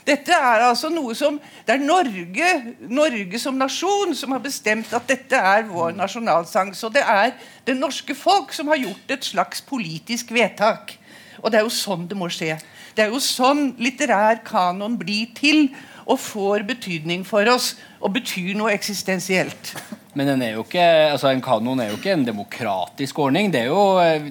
Dette 0.07 0.31
er 0.31 0.63
altså 0.63 0.89
noe 0.89 1.15
som 1.15 1.39
Det 1.67 1.73
er 1.75 1.83
Norge, 1.83 2.75
Norge 2.87 3.39
som 3.39 3.57
nasjon 3.59 4.15
som 4.15 4.31
har 4.31 4.39
bestemt 4.39 4.93
at 4.93 5.07
dette 5.07 5.35
er 5.35 5.63
vår 5.67 5.91
nasjonalsang. 5.97 6.71
Så 6.75 6.89
det 6.89 7.03
er 7.03 7.33
det 7.65 7.75
norske 7.75 8.15
folk 8.15 8.53
som 8.53 8.67
har 8.67 8.79
gjort 8.79 9.11
et 9.11 9.25
slags 9.25 9.61
politisk 9.61 10.31
vedtak. 10.31 10.95
Og 11.43 11.51
det 11.51 11.59
er 11.59 11.67
jo 11.67 11.73
sånn 11.73 12.07
det 12.07 12.17
må 12.17 12.29
skje. 12.31 12.55
Det 12.95 13.03
er 13.03 13.11
jo 13.11 13.19
sånn 13.19 13.75
litterær 13.77 14.39
kanon 14.47 14.95
blir 14.97 15.27
til 15.35 15.67
og 16.07 16.19
får 16.23 16.63
betydning 16.67 17.25
for 17.27 17.47
oss 17.51 17.73
og 17.97 18.13
betyr 18.15 18.53
noe 18.57 18.71
eksistensielt. 18.71 19.73
Men 20.17 20.31
en, 20.31 20.43
ikke, 20.63 20.83
altså 21.11 21.29
en 21.29 21.41
kanon 21.45 21.81
er 21.83 21.91
jo 21.91 21.97
ikke 21.99 22.13
en 22.15 22.25
demokratisk 22.25 23.19
ordning. 23.21 23.51
Jo, 23.53 23.81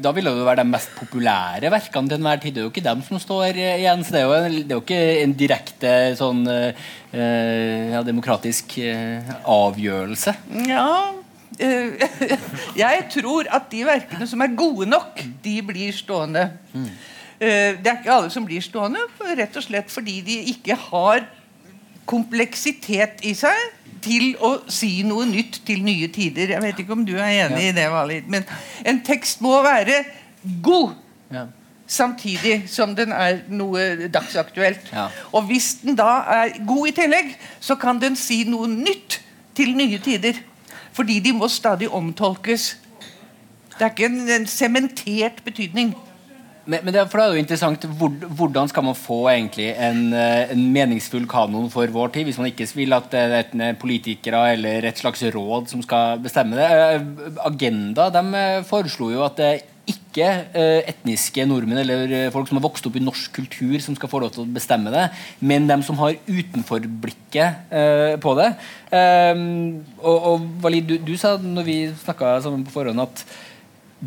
da 0.03 0.13
vil 0.15 0.27
det 0.27 0.33
jo 0.35 0.47
være 0.47 0.65
de 0.65 0.71
mest 0.73 0.95
populære 0.99 1.71
verkene 1.71 2.11
til 2.11 2.19
enhver 2.19 2.41
tid. 2.43 2.57
Det 2.57 2.63
er 2.63 2.67
jo 2.67 2.73
ikke 2.73 2.87
dem 2.89 3.05
som 3.07 3.21
står 3.23 3.61
igjen. 3.61 4.03
så 4.03 4.17
Det 4.17 4.23
er 4.23 4.27
jo, 4.27 4.39
en, 4.39 4.57
det 4.57 4.73
er 4.73 4.81
jo 4.81 4.83
ikke 4.83 5.03
en 5.21 5.37
direkte 5.45 5.93
sånn 6.19 6.43
uh, 6.49 6.89
ja, 7.93 8.03
demokratisk 8.07 8.79
avgjørelse. 8.81 10.35
Ja, 10.67 10.89
jeg 12.85 13.05
tror 13.15 13.47
at 13.55 13.71
de 13.71 13.85
verkene 13.87 14.27
som 14.29 14.43
er 14.43 14.57
gode 14.59 14.89
nok, 14.91 15.23
de 15.45 15.55
blir 15.65 15.95
stående. 15.95 16.49
Mm. 16.75 16.91
det 17.39 17.87
er 17.87 17.99
ikke 18.01 18.13
alle 18.13 18.33
som 18.33 18.45
blir 18.49 18.65
stående, 18.65 19.03
rett 19.39 19.57
og 19.57 19.65
slett 19.65 19.93
fordi 19.93 20.19
de 20.27 20.37
ikke 20.53 20.77
har 20.89 21.25
kompleksitet 22.07 23.25
i 23.27 23.35
seg 23.37 23.75
til 24.05 24.35
å 24.45 24.53
si 24.71 25.01
noe 25.07 25.27
nytt 25.29 25.61
til 25.67 25.83
nye 25.87 26.09
tider. 26.13 26.53
Jeg 26.55 26.63
vet 26.63 26.81
ikke 26.83 26.95
om 26.95 27.05
du 27.07 27.17
er 27.17 27.47
enig 27.47 27.65
ja. 27.65 27.73
i 27.73 27.77
det, 27.77 27.87
Valid, 27.91 28.31
men 28.31 28.47
en 28.87 29.03
tekst 29.07 29.43
må 29.45 29.59
være 29.67 30.03
god. 30.63 30.95
Ja. 31.35 31.47
Samtidig 31.87 32.65
som 32.71 32.97
den 32.99 33.13
er 33.15 33.45
noe 33.51 34.09
dagsaktuelt. 34.11 34.91
Ja. 34.95 35.07
Og 35.35 35.47
hvis 35.51 35.77
den 35.83 35.99
da 35.99 36.23
er 36.35 36.57
god 36.67 36.91
i 36.91 36.95
tillegg, 36.97 37.37
så 37.63 37.79
kan 37.79 38.03
den 38.03 38.19
si 38.19 38.43
noe 38.49 38.71
nytt 38.71 39.21
til 39.57 39.75
nye 39.79 40.01
tider. 40.03 40.39
Fordi 40.97 41.21
de 41.23 41.35
må 41.37 41.49
stadig 41.53 41.91
omtolkes. 41.93 42.75
Det 43.77 43.85
er 43.85 43.93
ikke 43.93 44.09
en 44.39 44.47
sementert 44.49 45.43
betydning. 45.45 45.93
Men, 46.67 46.83
men 46.83 46.95
det, 46.95 47.05
for 47.11 47.21
det 47.21 47.27
er 47.27 47.37
jo 47.37 47.43
interessant, 47.45 47.87
Hvordan 48.39 48.71
skal 48.71 48.87
man 48.89 48.99
få 48.99 49.21
en, 49.31 49.49
eh, 49.55 50.51
en, 50.51 50.65
meningsfull 50.75 51.29
kanon 51.31 51.71
for 51.71 51.87
vår 51.95 52.13
tid, 52.15 52.27
hvis 52.27 52.41
man 52.43 52.51
ikke 52.51 52.67
vil 52.75 52.97
at 52.97 53.09
det 53.13 53.23
er 53.55 53.79
politikere 53.79 54.43
eller 54.57 54.89
et 54.91 54.99
slags 54.99 55.23
råd 55.35 55.71
som 55.71 55.85
skal 55.85 56.19
bestemme 56.25 56.59
det? 56.59 56.67
Eh, 56.67 57.07
Agenda 57.47 58.11
de 58.11 58.25
eh, 58.41 58.67
foreslo 58.67 59.13
jo 59.15 59.25
at 59.27 59.39
det 59.39 59.55
ikke 59.87 60.27
etniske 60.91 61.45
nordmenn 61.47 61.79
eller 61.79 62.33
folk 62.35 62.49
som 62.49 62.57
har 62.59 62.65
vokst 62.65 62.89
opp 62.89 62.97
i 62.99 63.03
norsk 63.05 63.37
kultur, 63.37 63.77
som 63.85 63.95
skal 63.95 64.11
få 64.11 64.19
lov 64.19 64.33
til 64.35 64.43
å 64.43 64.51
bestemme 64.51 64.91
det, 64.91 65.05
men 65.39 65.69
dem 65.69 65.85
som 65.87 66.01
har 66.01 66.17
utenforblikket 66.27 67.71
på 68.19 68.33
det. 68.41 68.49
og, 68.97 70.17
og 70.33 70.49
Valid, 70.65 70.89
du, 70.89 70.97
du, 71.07 71.13
sa 71.21 71.37
når 71.39 71.69
vi 71.69 71.77
snakka 72.03 72.33
sammen 72.43 72.65
på 72.67 72.75
forhånd, 72.75 73.05
at 73.05 73.23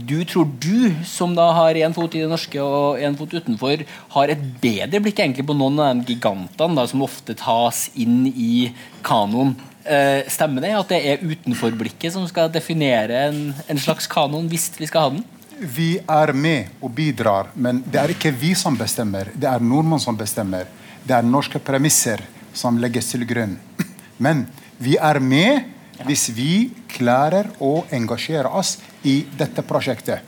du 0.07 0.23
tror 0.27 0.47
du, 0.61 0.91
som 1.07 1.33
da 1.35 1.49
har 1.57 1.77
én 1.79 1.93
fot 1.95 2.13
i 2.15 2.21
det 2.23 2.29
norske 2.31 2.61
og 2.61 2.99
én 3.01 3.17
fot 3.17 3.33
utenfor, 3.33 3.83
har 4.15 4.31
et 4.31 4.43
bedre 4.61 5.01
blikk 5.03 5.21
egentlig 5.23 5.47
på 5.47 5.55
noen 5.57 5.79
av 5.83 6.01
de 6.01 6.15
gigantene 6.15 6.77
da, 6.77 6.85
som 6.89 7.03
ofte 7.05 7.35
tas 7.39 7.87
inn 7.99 8.27
i 8.29 8.69
kanoen. 9.05 9.55
Eh, 9.89 10.27
stemmer 10.29 10.65
det 10.65 10.73
at 10.77 10.91
det 10.91 10.99
er 11.11 11.23
utenforblikket 11.23 12.13
som 12.13 12.27
skal 12.29 12.51
definere 12.53 13.23
en, 13.29 13.39
en, 13.67 13.79
slags 13.81 14.09
kanon, 14.11 14.49
hvis 14.51 14.69
vi 14.77 14.89
skal 14.89 15.05
ha 15.05 15.13
den? 15.15 15.23
Vi 15.59 15.89
er 15.99 16.33
med 16.35 16.75
og 16.83 16.93
bidrar, 16.95 17.49
men 17.55 17.81
det 17.87 17.99
er 18.01 18.13
ikke 18.13 18.31
vi 18.31 18.53
som 18.55 18.77
bestemmer. 18.79 19.31
Det 19.33 19.49
er 19.49 19.63
nordmenn 19.63 20.01
som 20.03 20.17
bestemmer. 20.19 20.69
Det 21.03 21.15
er 21.15 21.25
norske 21.25 21.59
premisser 21.63 22.21
som 22.53 22.77
legges 22.79 23.11
til 23.11 23.25
grunn. 23.27 23.57
Men 24.23 24.45
vi 24.77 24.97
er 24.99 25.19
med 25.23 26.05
hvis 26.07 26.29
vi 26.35 26.69
klarer 26.91 27.49
å 27.63 27.83
engasjere 27.95 28.51
oss 28.55 28.77
i 29.03 29.21
dette 29.37 29.63
prosjektet. 29.63 30.25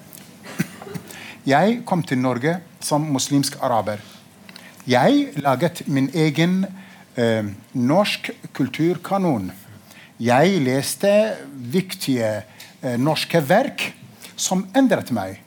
Jeg 1.47 1.81
kom 1.89 2.03
til 2.05 2.21
Norge 2.21 2.59
som 2.79 3.05
muslimsk 3.13 3.57
araber. 3.61 4.01
Jeg 4.87 5.31
laget 5.41 5.81
min 5.87 6.09
egen 6.13 6.65
eh, 7.17 7.45
norsk 7.73 8.29
kulturkanon. 8.53 9.51
Jeg 10.21 10.61
leste 10.61 11.11
viktige 11.51 12.43
eh, 12.81 12.97
norske 12.97 13.41
verk 13.41 13.87
som 14.35 14.67
endret 14.77 15.09
meg. 15.13 15.39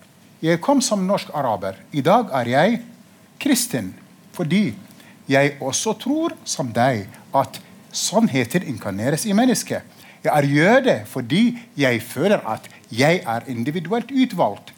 Jeg 0.43 0.61
kom 0.61 0.83
som 0.83 1.07
norsk 1.07 1.31
araber. 1.35 1.79
I 1.93 2.03
dag 2.03 2.31
er 2.43 2.51
jeg 2.57 2.81
kristen 3.41 3.95
fordi 4.35 4.75
jeg 5.31 5.55
også 5.63 5.95
tror, 6.03 6.35
som 6.45 6.73
deg, 6.75 7.07
at 7.35 7.61
sannheter 7.95 8.67
inkarneres 8.67 9.25
i 9.31 9.33
mennesket. 9.33 9.87
Jeg 10.25 10.33
er 10.33 10.47
jøde 10.49 10.95
fordi 11.11 11.43
jeg 11.77 12.01
føler 12.03 12.41
at 12.49 12.71
jeg 12.93 13.21
er 13.27 13.45
individuelt 13.53 14.09
utvalgt. 14.11 14.73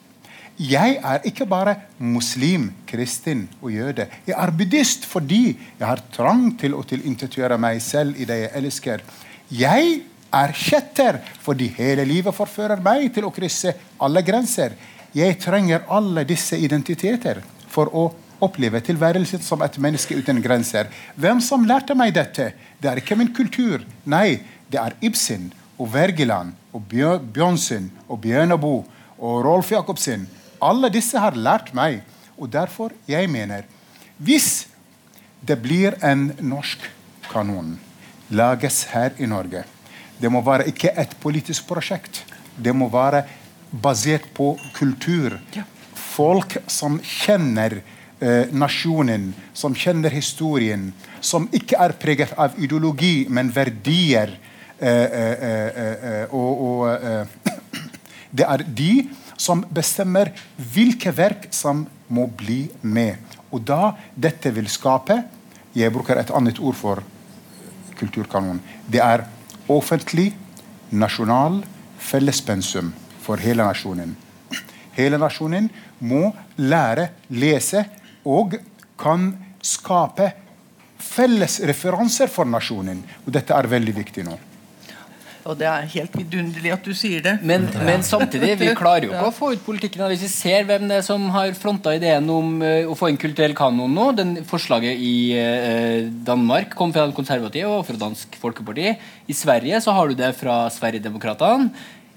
Jeg 0.57 0.97
er 1.05 1.21
ikke 1.29 1.45
bare 1.45 1.75
muslim, 2.01 2.71
kristen 2.89 3.45
og 3.61 3.71
jøde. 3.71 4.07
Jeg 4.27 4.35
er 4.35 4.51
buddhist 4.51 5.05
fordi 5.05 5.57
jeg 5.79 5.85
har 5.87 6.01
trang 6.11 6.49
til 6.59 6.73
å 6.73 6.83
tilintetgjøre 6.83 7.59
meg 7.61 7.79
selv 7.85 8.17
i 8.17 8.25
det 8.25 8.39
jeg 8.41 8.53
elsker. 8.57 9.03
Jeg 9.53 9.99
er 10.33 10.53
kjetter 10.57 11.21
fordi 11.45 11.69
hele 11.77 12.03
livet 12.09 12.35
forfører 12.35 12.81
meg 12.83 13.11
til 13.15 13.29
å 13.29 13.33
krysse 13.33 13.75
alle 14.01 14.25
grenser. 14.25 14.73
Jeg 15.15 15.37
trenger 15.39 15.85
alle 15.93 16.25
disse 16.27 16.57
identiteter 16.59 17.39
for 17.71 17.93
å 17.93 18.09
oppleve 18.43 18.81
tilværelsen 18.85 19.41
som 19.43 19.61
et 19.65 19.77
menneske 19.81 20.17
uten 20.17 20.41
grenser. 20.43 20.89
Hvem 21.15 21.41
som 21.41 21.65
lærte 21.67 21.95
meg 21.97 22.13
dette? 22.15 22.51
Det 22.79 22.89
er 22.89 23.01
ikke 23.01 23.17
min 23.17 23.33
kultur. 23.33 23.85
Nei, 24.05 24.39
det 24.69 24.79
er 24.81 24.95
Ibsen 25.01 25.51
og 25.77 25.91
Wergeland 25.93 26.53
og 26.73 26.85
Bjørnsen 26.89 27.89
og 28.07 28.21
Bjørneboe 28.25 28.83
og 29.17 29.45
Rolf 29.45 29.71
Jacobsen. 29.71 30.27
Alle 30.61 30.89
disse 30.93 31.19
har 31.19 31.37
lært 31.37 31.73
meg. 31.77 32.01
Og 32.37 32.51
derfor 32.53 32.93
jeg 33.09 33.29
mener 33.29 33.65
Hvis 34.17 34.67
det 35.41 35.57
blir 35.61 35.97
en 36.05 36.31
norsk 36.41 36.81
kanon 37.31 37.75
lages 38.29 38.83
her 38.91 39.13
i 39.17 39.25
Norge 39.29 39.63
Det 40.21 40.29
må 40.31 40.41
være 40.41 40.67
ikke 40.71 40.91
et 40.97 41.13
politisk 41.21 41.67
prosjekt. 41.69 42.23
Det 42.57 42.73
må 42.75 42.87
være 42.89 43.23
basert 43.69 44.25
på 44.33 44.55
kultur. 44.73 45.37
Folk 45.93 46.57
som 46.67 46.97
kjenner 47.01 47.81
eh, 48.19 48.51
nasjonen, 48.51 49.33
som 49.53 49.75
kjenner 49.75 50.13
historien, 50.13 50.91
som 51.21 51.49
ikke 51.51 51.79
er 51.79 51.95
preget 51.99 52.33
av 52.37 52.57
ideologi, 52.61 53.25
men 53.29 53.51
verdier 53.53 54.37
Eh, 54.79 55.03
eh, 55.03 56.21
eh, 56.21 56.33
og, 56.33 56.85
det 58.37 58.45
er 58.45 58.61
de 58.61 58.91
som 59.37 59.63
bestemmer 59.73 60.29
hvilke 60.73 61.09
verk 61.17 61.47
som 61.53 61.81
må 62.13 62.27
bli 62.29 62.67
med. 62.85 63.17
Og 63.49 63.63
da 63.65 63.95
dette 64.13 64.51
vil 64.53 64.69
skape 64.69 65.23
Jeg 65.77 65.93
bruker 65.93 66.17
et 66.17 66.31
annet 66.33 66.57
ord 66.57 66.73
for 66.73 67.01
kulturkanon. 67.99 68.57
Det 68.89 68.97
er 68.97 69.27
offentlig, 69.69 70.31
nasjonal 70.89 71.59
fellespensum 72.01 72.89
for 73.21 73.37
hele 73.37 73.61
nasjonen. 73.67 74.15
Hele 74.97 75.19
nasjonen 75.21 75.67
må 75.99 76.31
lære, 76.57 77.11
lese 77.29 77.83
og 78.27 78.57
kan 78.99 79.31
skape 79.63 80.31
felles 80.97 81.61
referanser 81.69 82.29
for 82.31 82.49
nasjonen. 82.49 83.01
Og 83.25 83.33
dette 83.33 83.55
er 83.55 83.71
veldig 83.71 83.95
viktig 84.01 84.27
nå. 84.27 84.37
Og 85.47 85.55
det 85.55 85.67
er 85.69 85.85
helt 85.93 86.15
vidunderlig 86.17 86.73
at 86.75 86.83
du 86.83 86.91
sier 86.97 87.21
det. 87.23 87.37
Men, 87.47 87.69
men 87.87 88.03
samtidig, 88.03 88.57
vi 88.59 88.71
klarer 88.81 89.07
jo 89.07 89.13
ikke 89.13 89.29
å 89.29 89.35
få 89.35 89.53
ut 89.55 89.63
politikken. 89.63 90.03
Hvis 90.11 90.25
vi 90.25 90.31
ser 90.31 90.65
hvem 90.67 90.89
det 90.89 90.99
er 90.99 91.05
som 91.07 91.29
har 91.31 91.53
fronta 91.55 91.93
ideen 91.95 92.27
om 92.31 92.57
uh, 92.59 92.89
å 92.91 92.97
få 92.99 93.07
en 93.11 93.19
kulturell 93.21 93.55
kanon 93.57 93.95
nå 93.95 94.09
den 94.17 94.33
Forslaget 94.47 94.99
i 94.99 95.15
uh, 95.39 96.09
Danmark 96.27 96.75
kom 96.77 96.91
fra 96.95 97.07
konservative 97.15 97.71
og 97.77 97.85
fra 97.87 97.99
Dansk 98.01 98.35
Folkeparti. 98.41 98.91
I 99.31 99.35
Sverige 99.35 99.79
så 99.83 99.95
har 99.95 100.11
du 100.11 100.19
det 100.19 100.33
fra 100.35 100.65
Sverigedemokraterna. 100.73 101.71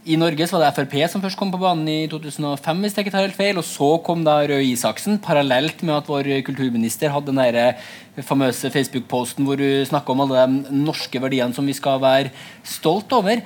I 0.09 0.17
Norge 0.17 0.47
så 0.49 0.57
var 0.57 0.63
det 0.65 0.77
Frp 0.79 0.95
som 1.13 1.21
først 1.21 1.37
kom 1.37 1.51
på 1.53 1.59
banen 1.61 1.85
i 1.93 2.07
2005, 2.09 2.79
hvis 2.81 2.95
jeg 2.97 3.05
ikke 3.05 3.13
tar 3.13 3.27
helt 3.27 3.37
feil. 3.37 3.59
Og 3.61 3.67
så 3.69 3.89
kom 4.01 4.23
da 4.25 4.39
Røe 4.49 4.65
Isaksen, 4.65 5.19
parallelt 5.21 5.83
med 5.85 5.99
at 5.99 6.09
vår 6.09 6.31
kulturminister 6.47 7.13
hadde 7.13 7.29
den 7.29 7.41
der 7.43 7.59
eh, 7.61 8.23
famøse 8.25 8.73
Facebook-posten 8.73 9.45
hvor 9.45 9.61
hun 9.61 9.91
snakka 9.91 10.15
om 10.15 10.23
alle 10.25 10.47
de 10.49 10.79
norske 10.87 11.21
verdiene 11.21 11.53
som 11.53 11.69
vi 11.69 11.77
skal 11.77 12.01
være 12.01 12.33
stolt 12.65 13.13
over. 13.13 13.45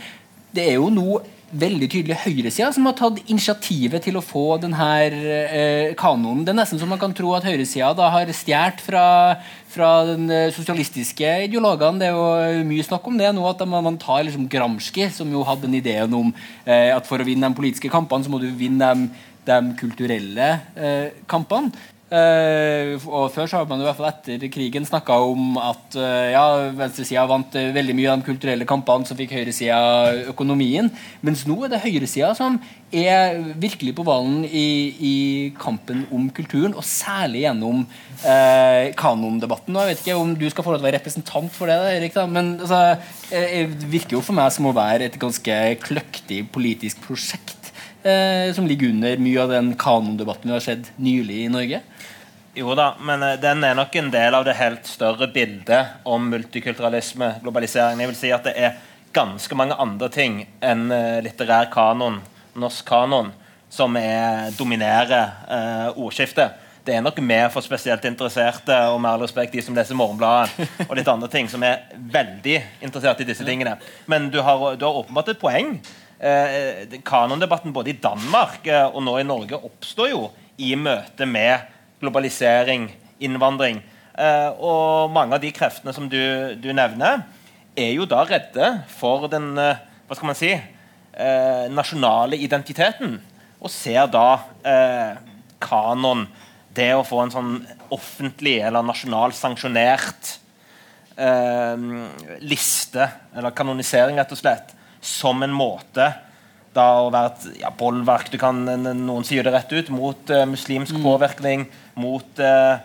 Det 0.55 0.69
er 0.69 0.79
jo 0.79 0.93
nå 0.95 1.19
veldig 1.53 1.89
tydelig 1.91 2.17
høyresida 2.25 2.71
som 2.75 2.87
har 2.89 2.97
tatt 2.99 3.21
initiativet 3.31 4.05
til 4.07 4.19
å 4.19 4.25
få 4.25 4.57
denne 4.63 4.89
eh, 5.05 5.93
kanonen. 5.99 6.45
Det 6.47 6.55
er 6.55 6.59
nesten 6.59 6.81
så 6.81 6.89
man 6.89 7.01
kan 7.03 7.15
tro 7.17 7.35
at 7.37 7.47
høyresida 7.47 8.09
har 8.15 8.33
stjålet 8.35 8.83
fra, 8.85 9.05
fra 9.71 9.91
den 10.09 10.27
eh, 10.33 10.51
sosialistiske 10.55 11.31
ideologene. 11.47 12.01
Det 12.03 12.11
er 12.11 12.59
jo 12.59 12.67
mye 12.71 12.87
snakk 12.87 13.07
om 13.11 13.21
det 13.21 13.31
nå, 13.37 13.47
at 13.51 13.63
man, 13.69 13.87
man 13.91 14.01
tar 14.03 14.25
liksom 14.27 14.49
Gramsci, 14.51 15.09
som 15.15 15.31
jo 15.33 15.45
hadde 15.47 15.69
den 15.69 15.79
ideen 15.81 16.19
om 16.19 16.35
eh, 16.65 16.91
at 16.95 17.07
for 17.09 17.23
å 17.23 17.29
vinne 17.29 17.51
de 17.51 17.61
politiske 17.61 17.93
kampene, 17.93 18.27
så 18.27 18.33
må 18.33 18.43
du 18.43 18.49
vinne 18.51 18.93
de, 18.95 19.25
de 19.51 19.61
kulturelle 19.81 20.53
eh, 20.75 21.25
kampene. 21.31 21.75
Eh, 22.15 22.95
og 23.09 23.31
Før 23.35 23.49
så 23.49 23.59
har 23.59 23.67
man 23.67 23.81
jo 23.81 23.87
i 23.87 23.89
hvert 23.89 23.99
fall 23.99 24.11
etter 24.13 24.51
krigen 24.53 24.87
snakka 24.87 25.17
om 25.25 25.57
at 25.59 25.97
uh, 25.99 26.31
ja, 26.31 26.45
venstresida 26.77 27.25
vant 27.27 27.57
uh, 27.59 27.73
veldig 27.75 27.95
mye 27.97 28.11
av 28.13 28.21
de 28.21 28.29
kulturelle 28.29 28.67
kampene, 28.69 29.07
så 29.09 29.17
fikk 29.19 29.33
høyresida 29.35 29.79
økonomien. 30.31 30.91
Mens 31.27 31.43
nå 31.49 31.57
er 31.65 31.73
det 31.73 31.83
høyresida 31.83 32.31
som 32.39 32.61
er 32.95 33.41
virkelig 33.59 33.97
på 33.99 34.05
ballen 34.07 34.45
i, 34.47 34.69
i, 34.95 35.15
kampen 35.59 36.05
om 36.15 36.29
kulturen, 36.35 36.77
og 36.79 36.87
særlig 36.87 37.43
gjennom 37.47 37.83
uh, 37.83 38.85
kanondebatten. 39.01 39.81
Jeg 39.81 39.91
vet 39.91 40.05
ikke 40.05 40.21
om 40.21 40.37
du 40.39 40.47
skal 40.53 40.67
få 40.67 40.75
lov 40.75 40.83
til 40.83 40.87
å 40.87 40.89
være 40.91 41.01
representant 41.01 41.57
for 41.57 41.73
det, 41.73 41.81
da, 41.83 41.97
Erik, 41.97 42.15
da, 42.15 42.29
men 42.31 42.55
altså, 42.61 42.85
det 43.33 43.91
virker 43.91 44.21
jo 44.21 44.23
for 44.23 44.39
meg 44.39 44.53
som 44.55 44.71
å 44.71 44.77
være 44.77 45.09
et 45.09 45.19
ganske 45.19 45.59
kløktig 45.83 46.45
politisk 46.55 47.03
prosjekt. 47.09 47.59
som 48.55 48.67
ligger 48.69 48.91
under 48.93 49.17
mye 49.17 49.41
av 49.41 49.49
den 49.49 49.71
kanondebatten 49.81 50.51
vi 50.51 50.53
har 50.53 50.61
sett 50.63 50.91
nylig 51.01 51.39
i 51.47 51.49
Norge. 51.49 51.81
Jo 52.57 52.75
da, 52.75 52.95
men 53.01 53.23
uh, 53.23 53.33
den 53.41 53.65
er 53.67 53.75
nok 53.75 53.97
en 53.99 54.13
del 54.15 54.35
av 54.39 54.45
det 54.47 54.53
helt 54.55 54.87
større 54.87 55.27
bildet 55.35 56.05
om 56.07 56.29
multikulturalisme, 56.31 57.33
globalisering. 57.43 57.99
Jeg 57.99 58.11
vil 58.13 58.19
si 58.19 58.31
at 58.31 58.47
det 58.47 58.53
er 58.55 58.77
ganske 59.15 59.59
mange 59.59 59.75
andre 59.83 60.07
ting 60.15 60.37
enn 60.63 60.85
uh, 60.93 61.19
litterær 61.25 61.67
kanon, 61.75 62.21
norsk 62.55 62.87
kanon, 62.87 63.33
som 63.75 63.99
er, 63.99 64.53
dominerer 64.55 65.33
eh, 65.51 65.97
ordskiftet. 65.99 66.61
Det 66.87 66.95
er 66.95 67.01
nok 67.03 67.17
mer 67.27 67.49
for 67.51 67.65
spesielt 67.65 68.05
interesserte 68.07 68.77
og 68.93 69.01
med 69.03 69.11
all 69.11 69.25
respekt 69.25 69.57
de 69.57 69.65
som 69.67 69.75
leser 69.75 69.99
Morgenbladet 69.99 70.69
og 70.85 70.95
litt 70.95 71.11
andre 71.11 71.27
ting, 71.33 71.49
som 71.51 71.65
er 71.67 71.89
veldig 71.99 72.55
interessert 72.87 73.25
i 73.25 73.27
disse 73.27 73.43
tingene. 73.43 73.73
Men 74.07 74.29
du 74.31 74.39
har, 74.47 74.63
du 74.79 74.87
har 74.87 75.01
åpenbart 75.01 75.33
et 75.33 75.43
poeng. 75.43 75.75
kanondebatten 77.03 77.75
både 77.75 77.91
i 77.91 77.99
Danmark 77.99 78.71
og 78.93 79.03
nå 79.03 79.19
i 79.19 79.27
Norge 79.27 79.59
oppstår 79.59 80.13
jo 80.13 80.29
i 80.63 80.77
møte 80.79 81.27
med 81.27 81.74
globalisering, 82.05 82.89
innvandring. 83.25 83.81
Eh, 84.15 84.51
og 84.63 85.11
mange 85.15 85.35
av 85.35 85.43
de 85.43 85.51
kreftene 85.55 85.95
som 85.97 86.07
du, 86.11 86.21
du, 86.61 86.71
nevner, 86.77 87.25
er 87.75 87.91
jo 87.97 88.07
da 88.07 88.23
redde 88.29 88.71
for 88.95 89.27
den 89.33 89.57
eh, 89.59 89.83
hva 90.07 90.17
skal 90.17 90.31
man 90.31 90.39
si, 90.39 90.53
eh, 90.55 91.67
nasjonale 91.73 92.39
identiteten. 92.39 93.19
Og 93.65 93.73
ser 93.73 94.07
da 94.13 94.29
eh, 94.67 95.17
kanon, 95.65 96.27
det 96.75 96.91
å 96.95 97.05
få 97.07 97.23
en 97.23 97.33
sånn 97.33 97.53
offentlig 97.95 98.59
eller 98.67 98.85
nasjonalt 98.85 99.37
sanksjonert 99.39 100.35
eh, 101.17 101.87
liste, 102.45 103.09
eller 103.35 103.55
kanonisering, 103.57 104.19
rett 104.19 104.35
og 104.35 104.41
slett, 104.41 104.75
som 105.05 105.43
en 105.45 105.55
måte 105.55 106.11
da 106.75 106.87
å 107.05 107.11
være 107.15 107.31
et 107.31 107.63
ja, 107.63 107.71
bolverk 107.79 108.33
du 108.33 108.39
kan, 108.41 108.65
Noen 108.67 109.27
sier 109.27 109.47
det 109.47 109.53
rett 109.55 109.73
ut 109.75 109.93
mot 109.95 110.31
eh, 110.35 110.47
muslimsk 110.51 110.97
mm. 110.99 111.05
påvirkning, 111.05 111.69
mot 112.01 112.43
uh, 112.43 112.81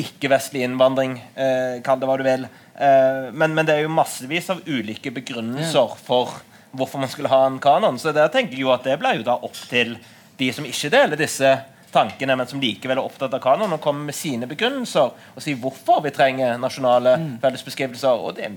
ikke-vestlig 0.00 0.64
innvandring, 0.66 1.18
uh, 1.36 1.80
kall 1.84 2.00
det 2.00 2.08
hva 2.10 2.18
du 2.20 2.26
vil. 2.26 2.48
Men, 2.72 3.52
men, 3.52 3.66
det 3.68 3.74
er 3.76 3.82
jo 3.84 3.90
massevis 3.92 4.48
av 4.50 4.62
ulike 4.64 5.10
begrunnelser 5.14 5.92
for 6.02 6.32
hvorfor 6.72 7.02
man 7.02 7.10
skulle 7.12 7.30
ha 7.30 7.44
en 7.46 7.60
kanon. 7.62 7.98
Så 8.00 8.14
der 8.16 8.30
tenker 8.32 8.56
jeg 8.56 8.64
jo 8.64 8.72
at 8.74 8.86
det 8.88 8.96
ble 8.98 9.12
jo 9.18 9.26
da 9.26 9.36
opp 9.36 9.58
til 9.70 9.92
de 10.40 10.48
som 10.56 10.66
ikke 10.66 10.90
deler 10.90 11.20
disse 11.20 11.52
tankene, 11.92 12.36
men 12.36 12.48
som 12.48 12.60
likevel 12.60 12.98
er 12.98 13.04
opptatt 13.04 13.34
av 13.36 13.42
kanon, 13.44 13.74
og 13.76 13.82
kommer 13.84 14.08
med 14.08 14.16
sine 14.16 14.48
begrunnelser 14.50 15.12
og 15.12 15.44
sier 15.44 15.60
hvorfor 15.60 16.00
vi 16.06 16.14
trenger 16.14 16.56
nasjonale 16.60 17.16
mm. 17.20 17.34
fellesbeskrivelser. 17.44 18.24
Og 18.24 18.38
de, 18.38 18.48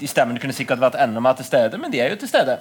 de 0.00 0.10
stemmene 0.10 0.40
kunne 0.42 0.56
sikkert 0.56 0.82
vært 0.82 0.98
enda 1.02 1.22
mer 1.22 1.36
til 1.38 1.48
stede, 1.48 1.80
men 1.80 1.92
de 1.92 2.00
er 2.02 2.12
jo 2.14 2.20
til 2.22 2.32
stede. 2.32 2.58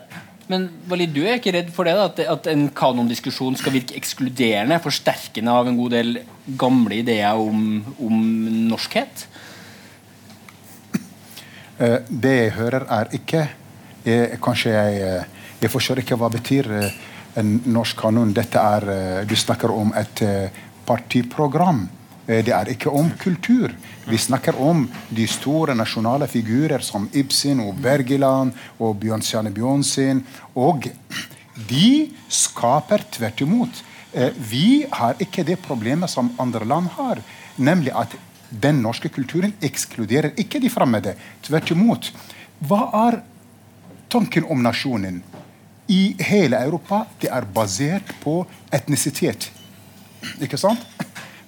Men 0.52 0.68
Valid, 0.90 1.14
du 1.16 1.22
er 1.24 1.38
ikke 1.40 1.54
redd 1.56 1.70
for 1.72 1.88
det 1.88 1.94
da, 1.96 2.10
at, 2.10 2.20
at 2.34 2.50
en 2.52 2.66
kanondiskusjon 2.76 3.56
skal 3.60 3.76
virke 3.78 3.96
ekskluderende, 3.96 4.82
forsterkende 4.84 5.54
av 5.56 5.70
en 5.70 5.78
god 5.80 5.96
del 5.96 6.18
gamle 6.60 6.98
ideer 7.00 7.40
om, 7.40 7.80
om 8.04 8.26
norskhet? 8.68 9.26
Uh, 11.80 12.02
det 12.10 12.36
jeg 12.36 12.52
hører, 12.60 12.86
er 13.00 13.16
ikke 13.16 13.46
jeg, 14.02 14.42
Kanskje 14.42 14.74
jeg, 14.74 15.00
eh, 15.06 15.42
jeg 15.62 15.70
forstår 15.70 16.02
ikke 16.02 16.18
hva 16.18 16.32
betyr 16.34 16.68
en 17.38 17.52
norsk 17.70 18.00
kanon. 18.02 18.32
Dette 18.34 18.58
er, 18.58 18.88
Du 19.30 19.36
snakker 19.38 19.70
om 19.70 19.94
et 19.94 20.24
partiprogram. 20.90 21.84
Det 22.26 22.54
er 22.54 22.70
ikke 22.70 22.92
om 22.94 23.10
kultur. 23.20 23.74
Vi 24.06 24.18
snakker 24.18 24.56
om 24.62 24.86
de 25.10 25.26
store 25.28 25.74
nasjonale 25.76 26.28
figurer 26.30 26.84
som 26.86 27.10
Ibsen 27.18 27.60
og 27.66 27.80
Bergeland 27.82 28.54
og 28.80 29.00
Bjørnstjerne 29.02 29.52
Bjørnsen. 29.56 30.22
Og 30.56 30.86
de 31.70 32.12
skaper 32.30 33.04
tvert 33.12 33.42
imot. 33.42 33.82
Eh, 34.14 34.32
vi 34.38 34.86
har 34.92 35.20
ikke 35.24 35.46
det 35.48 35.62
problemet 35.64 36.12
som 36.12 36.34
andre 36.40 36.66
land 36.68 36.92
har, 36.98 37.22
nemlig 37.56 37.94
at 37.96 38.16
den 38.52 38.82
norske 38.84 39.10
kulturen 39.10 39.54
ekskluderer 39.64 40.36
ikke 40.40 40.60
de 40.60 40.70
fremmede. 40.70 41.16
Tvert 41.44 41.72
imot. 41.72 42.12
Hva 42.60 42.82
er 43.08 43.22
tanken 44.12 44.48
om 44.52 44.60
nasjonen? 44.64 45.22
I 45.92 46.16
hele 46.24 46.60
Europa 46.60 47.06
det 47.20 47.32
er 47.32 47.48
basert 47.56 48.12
på 48.24 48.42
etnisitet. 48.72 49.50
Ikke 50.44 50.60
sant? 50.60 50.84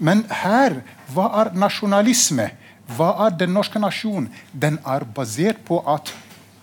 Men 0.03 0.25
her, 0.43 0.81
hva 1.15 1.29
er 1.41 1.53
nasjonalisme? 1.55 2.49
Hva 2.97 3.13
er 3.25 3.37
den 3.39 3.53
norske 3.55 3.79
nasjonen? 3.79 4.27
Den 4.51 4.81
er 4.83 5.05
basert 5.07 5.61
på 5.63 5.79
at 5.87 6.11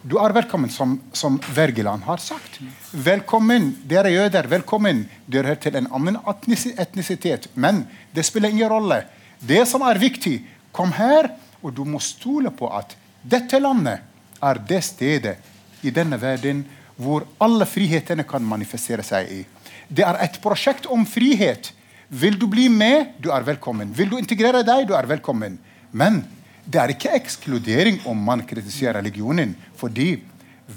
du 0.01 0.17
er 0.21 0.33
velkommen, 0.33 0.71
som, 0.73 0.95
som 1.13 1.37
Wergeland 1.57 2.05
har 2.07 2.21
sagt. 2.25 2.59
Velkommen, 2.93 3.75
dere 3.89 4.13
jøder. 4.13 4.49
Velkommen. 4.49 5.03
Dere 5.29 5.53
hører 5.53 5.61
til 5.61 5.77
en 5.81 5.89
annen 5.93 6.17
etnisitet. 6.25 7.51
Men 7.55 7.83
det 8.17 8.25
spiller 8.29 8.53
ingen 8.53 8.71
rolle. 8.73 9.03
Det 9.41 9.67
som 9.69 9.85
er 9.89 10.01
viktig, 10.01 10.39
kom 10.73 10.93
her, 10.97 11.33
og 11.61 11.75
du 11.77 11.85
må 11.85 12.01
stole 12.01 12.53
på 12.53 12.69
at 12.73 12.97
dette 13.21 13.61
landet 13.61 14.05
er 14.41 14.61
det 14.69 14.81
stedet 14.85 15.37
i 15.85 15.93
denne 15.93 16.17
verden 16.21 16.65
hvor 17.01 17.25
alle 17.41 17.69
frihetene 17.69 18.25
kan 18.29 18.45
manifestere 18.45 19.05
seg 19.05 19.33
i. 19.33 19.43
Det 19.89 20.05
er 20.05 20.17
et 20.25 20.41
prosjekt 20.45 20.89
om 20.93 21.05
frihet. 21.09 21.73
Vil 22.11 22.35
du 22.35 22.49
bli 22.51 22.67
med, 22.67 23.15
du 23.23 23.29
er 23.31 23.45
velkommen. 23.47 23.93
Vil 23.95 24.11
du 24.11 24.17
integrere 24.19 24.65
deg, 24.67 24.89
du 24.89 24.97
er 24.99 25.07
velkommen. 25.07 25.61
Men 25.95 26.25
det 26.67 26.81
er 26.83 26.93
ikke 26.95 27.13
ekskludering 27.15 28.01
om 28.11 28.19
man 28.19 28.43
kritiserer 28.43 28.99
religionen. 28.99 29.53
Fordi 29.79 30.17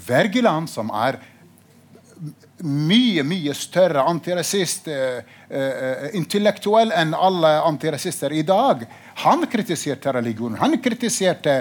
Wergeland, 0.06 0.70
som 0.70 0.92
er 0.94 1.18
mye 2.64 3.22
mye 3.26 3.54
større 3.54 4.02
antirasist, 4.08 4.88
uh, 4.88 6.06
intellektuell 6.16 6.92
enn 6.96 7.12
alle 7.14 7.50
antirasister 7.68 8.32
i 8.32 8.42
dag, 8.46 8.86
han 9.24 9.44
kritiserte 9.50 10.12
religionen. 10.16 10.56
Han 10.58 10.78
kritiserte, 10.82 11.58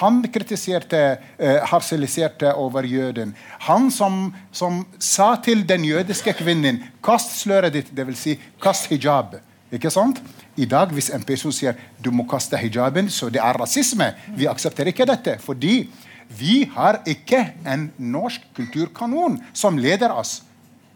han 0.00 0.20
kritiserte 0.34 1.00
uh, 1.16 1.64
harseliserte 1.72 2.52
over 2.60 2.86
jøden. 2.86 3.32
Han 3.68 3.90
som, 3.90 4.28
som, 4.52 4.84
sa 4.98 5.34
til 5.42 5.64
den 5.66 5.84
jødiske 5.88 6.36
kvinnen 6.38 6.82
'kast 7.02 7.40
sløret 7.40 7.72
ditt', 7.74 7.94
dvs. 7.96 8.18
Si, 8.18 8.38
'kast 8.60 8.90
hijab'. 8.92 9.40
Ikke 9.74 9.90
sant? 9.90 10.20
I 10.56 10.68
dag, 10.70 10.92
hvis 10.94 11.10
en 11.10 11.24
person 11.26 11.52
sier 11.52 11.74
'du 11.98 12.10
må 12.14 12.26
kaste 12.30 12.56
hijaben', 12.56 13.10
så 13.10 13.30
det 13.30 13.40
er 13.42 13.58
rasisme. 13.58 14.12
Vi 14.36 14.46
aksepterer 14.46 14.92
ikke 14.92 15.06
dette. 15.06 15.38
Fordi 15.42 15.88
vi 16.28 16.64
har 16.74 17.02
ikke 17.08 17.40
en 17.68 17.88
norsk 17.98 18.46
kulturkanon 18.56 19.40
som 19.52 19.78
leder 19.78 20.12
oss. 20.14 20.42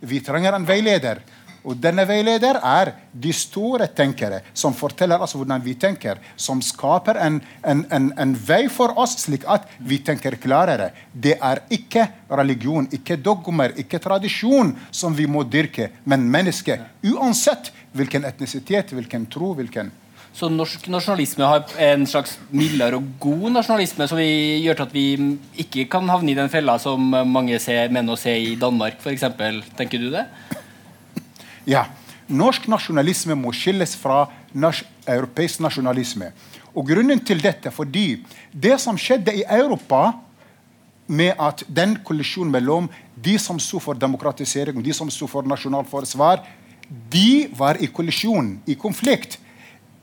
Vi 0.01 0.21
trenger 0.25 0.55
en 0.55 0.67
veileder. 0.67 1.21
Og 1.69 1.77
denne 1.77 2.05
veileder 2.09 2.57
er 2.65 2.93
de 3.13 3.33
store 3.35 3.89
tenkere 3.93 4.41
som 4.57 4.73
forteller 4.77 5.21
oss 5.21 5.35
hvordan 5.37 5.61
vi 5.65 5.75
tenker. 5.81 6.21
Som 6.39 6.63
skaper 6.65 7.19
en, 7.21 7.41
en, 7.63 7.83
en, 7.93 8.11
en, 8.17 8.35
vei 8.49 8.69
for 8.73 8.95
oss, 9.01 9.19
slik 9.25 9.45
at 9.51 9.67
vi 9.79 9.99
tenker 10.05 10.39
klarere. 10.41 10.93
Det 11.13 11.37
er 11.37 11.65
ikke 11.75 12.07
religion, 12.41 12.89
ikke 12.95 13.19
dogmer, 13.21 13.75
ikke 13.77 14.01
tradisjon 14.01 14.73
som 14.91 15.17
vi 15.19 15.27
må 15.29 15.45
dyrke, 15.45 15.91
men 16.09 16.29
mennesket. 16.31 16.87
Uansett 17.11 17.73
hvilken 17.93 18.25
etnisitet, 18.29 18.95
hvilken 18.95 19.27
tro, 19.31 19.53
hvilken 19.59 19.91
så 20.37 20.49
norsk 20.53 20.87
nasjonalisme 20.93 21.47
har 21.49 21.65
en 21.83 22.05
slags 22.07 22.37
mildere 22.55 22.99
og 22.99 23.07
god 23.23 23.57
nasjonalisme 23.57 24.07
som 24.11 24.21
gjør 24.21 24.79
til 24.79 24.87
at 24.87 24.95
vi 24.95 25.07
ikke 25.65 25.87
kan 25.91 26.09
havne 26.11 26.33
i 26.33 26.37
den 26.39 26.51
fella 26.53 26.77
som 26.83 27.11
mange 27.33 27.59
ser, 27.63 27.91
mener 27.95 28.15
å 28.15 28.21
se 28.21 28.35
i 28.37 28.55
Danmark, 28.61 29.01
f.eks. 29.03 29.25
Tenker 29.79 30.03
du 30.03 30.11
det? 30.15 30.27
Ja. 31.69 31.89
Norsk 32.29 32.67
nasjonalisme 32.69 33.33
må 33.41 33.55
skilles 33.57 33.95
fra 33.97 34.27
nas 34.53 34.83
europeisk 35.09 35.63
nasjonalisme. 35.65 36.29
Og 36.77 36.85
Grunnen 36.91 37.23
til 37.25 37.41
dette 37.41 37.73
fordi 37.73 38.21
det 38.53 38.77
som 38.83 38.99
skjedde 39.01 39.33
i 39.41 39.47
Europa 39.49 40.13
med 41.09 41.41
at 41.41 41.65
den 41.73 41.97
kollisjonen 42.05 42.53
mellom 42.53 42.89
de 43.17 43.39
som 43.41 43.59
sto 43.61 43.81
for 43.81 43.97
demokratisering 43.97 44.77
og 44.77 44.85
de 44.85 44.95
som 44.95 45.09
sto 45.11 45.27
for 45.27 45.49
nasjonalt 45.49 45.89
forsvar, 45.89 46.45
de 46.89 47.49
var 47.57 47.81
i 47.81 47.89
kollisjon, 47.89 48.59
i 48.69 48.77
konflikt. 48.77 49.39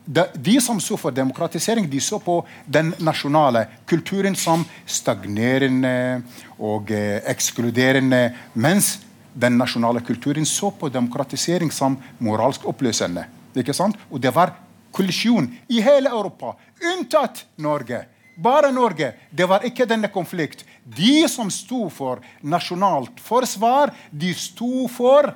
De, 0.05 0.61
som 0.61 0.79
så 0.81 0.97
for 0.97 1.11
demokratisering, 1.11 1.89
de 1.89 1.99
så 2.01 2.19
på 2.21 2.37
den 2.65 2.93
nasjonale 3.01 3.65
kulturen 3.89 4.35
som 4.37 4.65
stagnerende 4.85 6.21
og 6.61 6.91
eh, 6.93 7.23
ekskluderende. 7.31 8.27
Mens 8.53 8.99
den 9.33 9.57
nasjonale 9.57 10.03
kulturen 10.05 10.45
så 10.45 10.69
på 10.71 10.89
demokratisering 10.93 11.71
som 11.73 11.97
moralsk 12.21 12.67
oppløsende. 12.69 13.25
Ikke 13.57 13.73
sant? 13.73 13.97
Og 14.11 14.21
det 14.21 14.33
var 14.35 14.53
kollisjon 14.95 15.49
i 15.67 15.81
hele 15.83 16.09
Europa, 16.13 16.53
unntatt 16.93 17.45
Norge. 17.57 18.05
Bare 18.37 18.71
Norge. 18.71 19.13
Det 19.31 19.47
var 19.47 19.65
ikke 19.65 19.87
denne 19.87 20.11
konflikt. 20.11 20.65
De 20.83 21.23
som 21.31 21.49
sto 21.51 21.87
for 21.89 22.21
nasjonalt 22.43 23.19
forsvar, 23.23 23.93
de 24.11 24.33
sto 24.35 24.87
for 24.91 25.31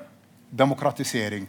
demokratisering. 0.52 1.48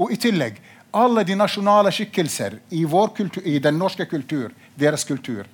Og 0.00 0.12
i 0.12 0.20
tillegg 0.20 0.60
alle 0.92 1.24
de 1.24 1.36
nasjonale 1.36 1.92
skikkelser 1.94 2.58
i, 2.70 2.84
kultur, 3.16 3.42
i 3.44 3.58
den 3.58 3.78
norske 3.78 4.06
kultur, 4.06 4.52
deres 4.76 5.04
kultur, 5.04 5.46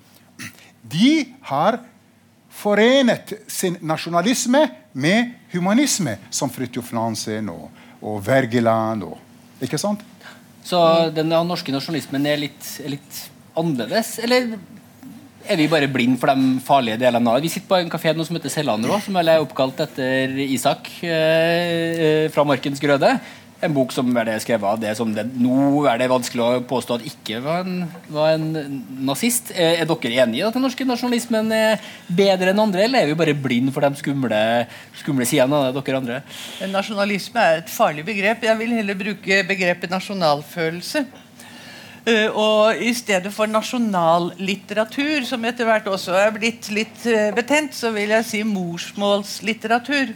de 0.82 1.34
har 1.42 1.78
forenet 2.58 3.34
sin 3.46 3.76
nasjonalisme 3.80 4.64
med 4.92 5.34
humanisme, 5.52 6.16
som 6.30 6.50
Fridtjof 6.50 6.92
Nansen 6.96 7.50
og, 7.52 7.68
og 8.02 8.22
Wergeland. 8.26 9.04
Og, 9.06 9.18
ikke 9.62 9.78
sant? 9.78 10.02
Så 10.66 10.80
den 11.14 11.30
norske 11.30 11.72
nasjonalismen 11.72 12.26
er 12.26 12.42
litt, 12.42 12.72
er 12.82 12.96
litt 12.96 13.22
annerledes? 13.58 14.16
Eller 14.24 14.50
er 15.48 15.56
vi 15.56 15.68
bare 15.70 15.88
blind 15.88 16.18
for 16.20 16.32
de 16.32 16.58
farlige 16.64 16.98
delene? 17.00 17.36
Vi 17.44 17.52
sitter 17.52 17.70
på 17.70 17.78
en 17.78 17.92
kafé 17.92 18.12
som 18.16 18.36
heter 18.36 18.52
Sellander, 18.52 18.98
som 19.04 19.16
er 19.20 19.38
oppkalt 19.38 19.80
etter 19.86 20.34
Isak 20.44 20.90
eh, 21.06 22.26
fra 22.34 22.44
Markens 22.48 22.82
Grøde 22.82 23.14
en 23.64 23.74
bok 23.74 23.92
som 23.94 24.10
er 24.20 24.28
det 24.28 24.36
skrevet 24.44 24.66
av 24.70 24.78
det 24.80 24.92
som 24.98 25.10
det, 25.14 25.24
Nå 25.38 25.82
er 25.90 25.98
det 25.98 26.10
vanskelig 26.10 26.44
å 26.44 26.64
påstå 26.68 26.98
at 26.98 27.06
ikke 27.10 27.40
var 27.42 27.66
en, 27.66 27.80
var 28.12 28.36
en 28.36 28.82
nazist. 29.08 29.50
Er, 29.54 29.80
er 29.82 29.88
dere 29.88 30.22
enige 30.24 30.42
i 30.42 30.46
at 30.46 30.54
den 30.54 30.62
norske 30.62 30.86
nasjonalismen 30.86 31.50
er 31.54 31.88
bedre 32.06 32.52
enn 32.52 32.62
andre, 32.62 32.84
eller 32.86 33.02
er 33.02 33.10
vi 33.10 33.18
bare 33.18 33.34
blind 33.34 33.72
for 33.74 33.82
de 33.82 33.98
skumle, 33.98 34.42
skumle 35.00 35.26
sidene 35.28 35.62
av 35.72 35.80
dere 35.80 36.02
andre? 36.02 36.20
Nasjonalisme 36.70 37.42
er 37.42 37.64
et 37.64 37.72
farlig 37.72 38.06
begrep. 38.06 38.46
Jeg 38.46 38.60
vil 38.60 38.76
heller 38.78 38.98
bruke 38.98 39.40
begrepet 39.48 39.94
nasjonalfølelse. 39.94 41.04
Uh, 42.08 42.28
og 42.30 42.78
I 42.80 42.94
stedet 42.96 43.32
for 43.34 43.50
nasjonallitteratur, 43.50 45.26
som 45.28 45.42
etter 45.44 45.66
hvert 45.68 45.90
også 45.90 46.14
er 46.16 46.30
blitt 46.32 46.70
litt 46.72 47.02
uh, 47.10 47.34
betent, 47.36 47.74
så 47.76 47.90
vil 47.92 48.14
jeg 48.14 48.28
si 48.30 48.46
morsmålslitteratur. 48.46 50.14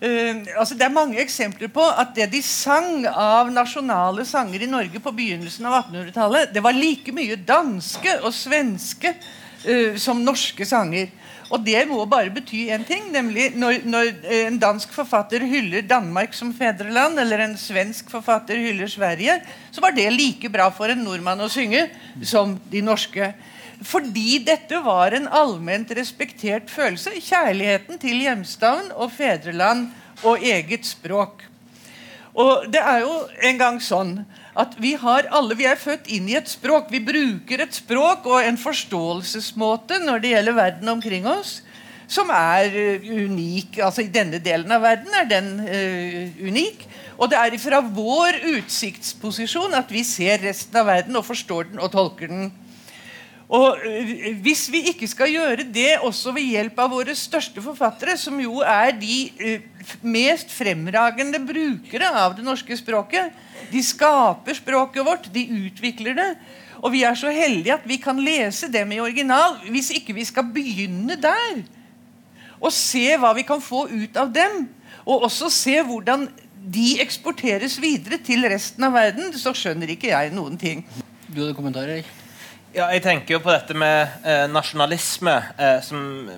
Uh, 0.00 0.46
altså 0.56 0.76
det 0.78 0.86
er 0.86 0.94
mange 0.94 1.20
eksempler 1.20 1.68
på 1.72 1.84
at 1.84 2.14
det 2.16 2.30
de 2.32 2.40
sang 2.44 3.04
av 3.10 3.50
nasjonale 3.52 4.24
sanger 4.24 4.64
i 4.64 4.70
Norge 4.70 5.02
på 5.02 5.12
begynnelsen 5.12 5.68
av 5.68 5.82
1800-tallet, 5.82 6.54
det 6.54 6.62
var 6.64 6.76
like 6.76 7.12
mye 7.12 7.36
danske 7.36 8.14
og 8.22 8.32
svenske 8.32 9.12
uh, 9.12 9.98
som 10.00 10.22
norske 10.24 10.64
sanger. 10.64 11.12
Og 11.50 11.64
det 11.66 11.82
må 11.90 11.98
bare 12.06 12.30
bety 12.30 12.68
én 12.70 12.84
ting, 12.86 13.08
nemlig 13.10 13.48
når, 13.58 13.80
når, 13.90 14.10
en 14.38 14.58
dansk 14.62 14.92
forfatter 14.94 15.42
hyller 15.50 15.82
Danmark 15.82 16.34
som 16.36 16.52
fedreland, 16.54 17.18
eller 17.18 17.42
en 17.42 17.56
svensk 17.58 18.10
forfatter 18.12 18.60
hyller 18.62 18.90
Sverige, 18.90 19.40
så 19.74 19.82
var 19.82 19.96
det 19.96 20.06
like 20.14 20.50
bra 20.52 20.68
for 20.70 20.92
en 20.92 21.02
nordmann 21.02 21.42
å 21.42 21.50
synge 21.50 21.88
som 22.22 22.54
de 22.70 22.84
norske. 22.86 23.32
Fordi 23.86 24.40
dette 24.44 24.80
var 24.84 25.14
en 25.16 25.28
allment 25.32 25.92
respektert 25.96 26.68
følelse. 26.70 27.14
Kjærligheten 27.16 28.00
til 28.00 28.20
hjemstavn 28.26 28.90
og 28.92 29.12
fedreland 29.14 29.88
og 30.26 30.44
eget 30.44 30.84
språk. 30.88 31.46
Og 32.36 32.68
det 32.70 32.80
er 32.80 33.02
jo 33.02 33.14
en 33.48 33.58
gang 33.58 33.80
sånn 33.82 34.20
at 34.60 34.76
vi 34.82 34.92
har 34.98 35.28
alle, 35.34 35.56
vi 35.58 35.66
er 35.66 35.80
født 35.80 36.10
inn 36.12 36.28
i 36.30 36.36
et 36.38 36.50
språk. 36.50 36.90
Vi 36.92 37.02
bruker 37.02 37.64
et 37.64 37.74
språk 37.74 38.28
og 38.28 38.44
en 38.44 38.58
forståelsesmåte 38.60 40.00
når 40.04 40.22
det 40.22 40.32
gjelder 40.34 40.58
verden 40.58 40.92
omkring 40.92 41.26
oss, 41.30 41.60
som 42.10 42.30
er 42.34 42.70
uh, 42.74 43.10
unik. 43.26 43.80
Altså 43.86 44.04
I 44.04 44.12
denne 44.12 44.42
delen 44.42 44.70
av 44.74 44.84
verden 44.84 45.16
er 45.16 45.28
den 45.30 45.52
uh, 45.64 46.40
unik. 46.42 46.86
Og 47.20 47.30
det 47.30 47.38
er 47.40 47.58
fra 47.60 47.82
vår 47.84 48.40
utsiktsposisjon 48.56 49.76
at 49.76 49.90
vi 49.92 50.04
ser 50.06 50.42
resten 50.44 50.78
av 50.80 50.88
verden 50.88 51.18
og 51.20 51.26
forstår 51.26 51.72
den 51.72 51.82
og 51.82 51.92
tolker 51.94 52.30
den. 52.30 52.50
Og 53.50 53.78
øh, 53.82 54.38
Hvis 54.42 54.68
vi 54.70 54.84
ikke 54.92 55.08
skal 55.10 55.32
gjøre 55.32 55.66
det 55.74 55.98
også 56.06 56.32
ved 56.36 56.46
hjelp 56.52 56.78
av 56.78 56.92
våre 56.92 57.14
største 57.18 57.62
forfattere, 57.62 58.14
som 58.16 58.38
jo 58.38 58.62
er 58.62 58.94
de 58.94 59.16
øh, 59.42 59.64
mest 60.06 60.54
fremragende 60.54 61.40
brukere 61.42 62.12
av 62.14 62.36
det 62.38 62.46
norske 62.46 62.76
språket 62.78 63.34
De 63.72 63.82
skaper 63.82 64.54
språket 64.54 65.06
vårt, 65.06 65.26
de 65.34 65.42
utvikler 65.66 66.14
det. 66.14 66.30
Og 66.80 66.94
vi 66.94 67.02
er 67.04 67.14
så 67.18 67.30
heldige 67.34 67.74
at 67.74 67.84
vi 67.86 67.98
kan 68.00 68.18
lese 68.22 68.70
dem 68.72 68.94
i 68.94 69.02
original. 69.02 69.58
Hvis 69.70 69.90
ikke 69.94 70.14
vi 70.16 70.24
skal 70.24 70.46
begynne 70.54 71.18
der 71.20 71.60
og 72.60 72.72
se 72.76 73.16
hva 73.16 73.32
vi 73.32 73.44
kan 73.48 73.60
få 73.64 73.86
ut 73.88 74.16
av 74.20 74.28
dem, 74.34 74.66
og 75.08 75.24
også 75.30 75.48
se 75.48 75.78
hvordan 75.80 76.26
de 76.60 77.00
eksporteres 77.00 77.78
videre 77.80 78.18
til 78.20 78.44
resten 78.52 78.84
av 78.84 78.92
verden, 78.92 79.32
så 79.32 79.54
skjønner 79.56 79.94
ikke 79.94 80.12
jeg 80.12 80.34
noen 80.36 80.60
ting. 80.60 80.84
Du 81.30 81.40
hadde 81.40 81.56
kommentarer? 81.56 82.04
Ja, 82.70 82.84
jeg 82.94 83.02
tenker 83.02 83.34
jo 83.34 83.40
på 83.42 83.50
dette 83.50 83.74
med 83.74 84.22
eh, 84.22 84.44
nasjonalisme 84.46 85.32
eh, 85.58 85.80
som 85.82 86.28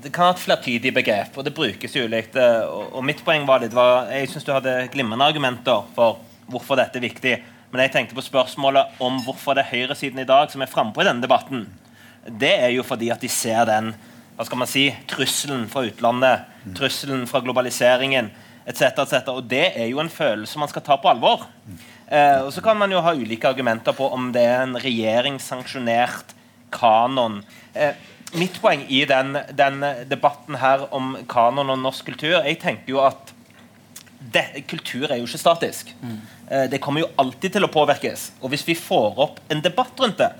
Det 0.00 0.08
kan 0.08 0.30
ha 0.30 0.32
et 0.32 0.40
flertydig 0.40 0.94
begrep, 0.96 1.36
og 1.36 1.44
det 1.44 1.52
brukes 1.52 1.96
ulikt. 2.00 2.38
Eh, 2.40 2.62
og, 2.64 2.86
og, 2.94 3.02
mitt 3.04 3.20
poeng 3.26 3.44
var 3.44 3.60
litt 3.60 3.76
var, 3.76 4.08
Jeg 4.08 4.30
syns 4.32 4.46
du 4.46 4.54
hadde 4.54 4.72
glimrende 4.94 5.26
argumenter 5.28 5.84
for 5.96 6.22
hvorfor 6.48 6.80
dette 6.80 6.96
er 6.96 7.04
viktig. 7.04 7.34
Men 7.68 7.84
jeg 7.84 7.92
tenkte 7.92 8.16
på 8.16 8.24
spørsmålet 8.24 8.96
om 9.04 9.20
hvorfor 9.26 9.58
det 9.58 9.66
er 9.66 9.74
høyresiden 9.74 10.22
i 10.22 10.28
dag 10.28 10.48
som 10.48 10.64
er 10.64 10.72
frampå 10.72 11.04
i 11.04 11.08
denne 11.10 11.20
debatten. 11.20 11.66
Det 12.32 12.54
er 12.54 12.72
jo 12.72 12.86
fordi 12.86 13.12
at 13.12 13.20
de 13.20 13.28
ser 13.28 13.68
den 13.68 13.92
hva 14.34 14.48
skal 14.48 14.62
man 14.64 14.70
si, 14.70 14.88
trusselen 15.10 15.68
fra 15.70 15.84
utlandet, 15.86 16.48
trusselen 16.74 17.28
fra 17.30 17.44
globaliseringen 17.44 18.32
etc. 18.64 19.04
Et 19.04 19.28
Og 19.28 19.44
det 19.44 19.66
er 19.76 19.90
jo 19.92 20.00
en 20.00 20.10
følelse 20.10 20.58
man 20.58 20.70
skal 20.72 20.82
ta 20.86 20.96
på 20.96 21.12
alvor. 21.12 21.44
Eh, 22.08 22.40
og 22.44 22.52
Så 22.52 22.60
kan 22.60 22.76
man 22.78 22.92
jo 22.92 23.00
ha 23.00 23.14
ulike 23.14 23.48
argumenter 23.48 23.96
på 23.96 24.08
om 24.12 24.32
det 24.32 24.42
er 24.44 24.62
en 24.62 24.76
regjeringssanksjonert 24.80 26.34
kanon. 26.74 27.42
Eh, 27.74 27.94
mitt 28.34 28.58
poeng 28.60 28.84
i 28.88 29.04
den, 29.08 29.38
den, 29.54 29.80
debatten 30.10 30.58
her 30.60 30.88
om 30.94 31.14
kanon 31.30 31.70
og 31.70 31.78
norsk 31.78 32.08
kultur 32.08 32.40
Jeg 32.42 32.58
tenker 32.62 32.90
jo 32.90 33.00
at 33.04 33.32
det, 34.34 34.64
kultur 34.66 35.10
er 35.10 35.20
jo 35.20 35.28
ikke 35.28 35.40
statisk. 35.40 35.92
Mm. 36.00 36.20
Eh, 36.48 36.66
det 36.72 36.80
kommer 36.82 37.04
jo 37.04 37.12
alltid 37.20 37.56
til 37.56 37.66
å 37.66 37.72
påvirkes. 37.72 38.32
Og 38.40 38.52
hvis 38.52 38.66
vi 38.66 38.76
får 38.78 39.20
opp 39.20 39.40
en 39.52 39.62
debatt 39.64 40.00
rundt 40.00 40.20
det, 40.20 40.30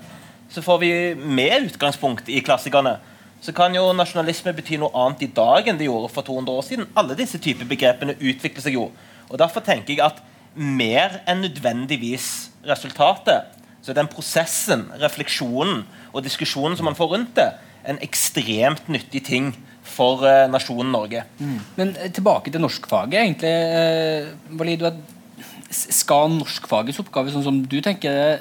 så 0.51 0.61
får 0.61 0.79
vi 0.81 0.91
med 1.15 1.71
utgangspunkt 1.71 2.29
i 2.29 2.41
klassikerne. 2.45 2.97
Så 3.41 3.53
kan 3.53 3.73
jo 3.75 3.91
nasjonalisme 3.93 4.55
bety 4.57 4.79
noe 4.81 4.93
annet 4.97 5.25
i 5.27 5.29
dag 5.37 5.67
enn 5.69 5.77
det 5.77 5.85
gjorde 5.85 6.09
for 6.13 6.25
200 6.25 6.53
år 6.53 6.65
siden. 6.65 6.87
Alle 6.97 7.17
disse 7.17 7.37
typer 7.41 7.67
begrepene 7.69 8.17
utvikler 8.17 8.63
seg 8.63 8.77
jo. 8.77 8.87
Og 9.29 9.37
Derfor 9.41 9.61
tenker 9.65 9.93
jeg 9.93 10.05
at 10.05 10.21
mer 10.55 11.19
enn 11.27 11.43
nødvendigvis 11.43 12.49
resultatet. 12.65 13.51
Så 13.85 13.93
den 13.93 14.09
prosessen, 14.09 14.87
refleksjonen 15.01 15.83
og 16.11 16.23
diskusjonen 16.25 16.77
som 16.77 16.87
man 16.89 16.97
får 16.97 17.11
rundt 17.11 17.35
det, 17.37 17.51
en 17.85 17.99
ekstremt 18.01 18.87
nyttig 18.89 19.21
ting 19.27 19.51
for 19.85 20.23
uh, 20.25 20.45
nasjonen 20.49 20.89
Norge. 20.93 21.21
Mm. 21.37 21.59
Men 21.77 21.91
uh, 21.93 22.07
tilbake 22.09 22.51
til 22.51 22.63
norskfaget. 22.63 23.19
egentlig, 23.21 23.51
uh, 23.51 24.59
Valid, 24.59 24.87
Skal 25.75 26.29
norskfagets 26.31 26.99
oppgave, 27.01 27.31
sånn 27.33 27.43
som 27.43 27.55
du 27.67 27.79
tenker, 27.83 28.37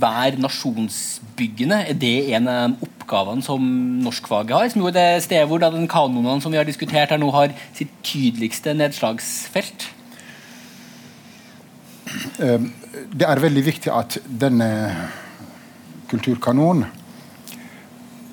være 0.00 0.38
nasjonsbyggende? 0.40 1.80
Er 1.90 1.96
det 1.98 2.12
en 2.38 2.46
av 2.48 2.84
oppgavene 2.86 3.42
som 3.44 3.66
norskfaget 4.00 4.54
har? 4.56 4.70
Som 4.72 4.84
jo 4.84 4.88
er 4.88 4.96
det 4.96 5.24
stedet 5.26 5.48
hvor 5.50 5.60
den 5.60 5.90
kanonen 5.90 6.40
som 6.40 6.54
vi 6.54 6.60
har 6.60 6.64
diskutert 6.64 7.12
her 7.12 7.20
nå, 7.20 7.28
har 7.34 7.52
sitt 7.76 7.92
tydeligste 8.06 8.72
nedslagsfelt? 8.78 9.90
Ehm, 12.38 12.70
det 13.12 13.26
er 13.28 13.40
veldig 13.42 13.62
viktig 13.64 13.92
at 13.92 14.18
denne 14.26 14.68
kulturkanonen 16.10 16.84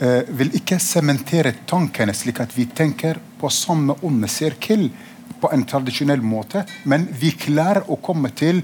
eh, 0.01 0.23
vil 0.35 0.51
ikke 0.59 0.79
sementere 0.83 1.53
tankene 1.69 2.15
slik 2.15 2.41
at 2.43 2.55
vi 2.57 2.67
tenker 2.75 3.19
på 3.39 3.51
samme 3.53 3.95
onde 4.07 4.27
sirkel 4.31 4.89
på 5.39 5.51
en 5.55 5.63
tradisjonell 5.63 6.23
måte, 6.25 6.65
men 6.83 7.07
vi 7.15 7.31
klarer 7.39 7.87
å 7.87 7.99
komme 8.03 8.33
til, 8.35 8.61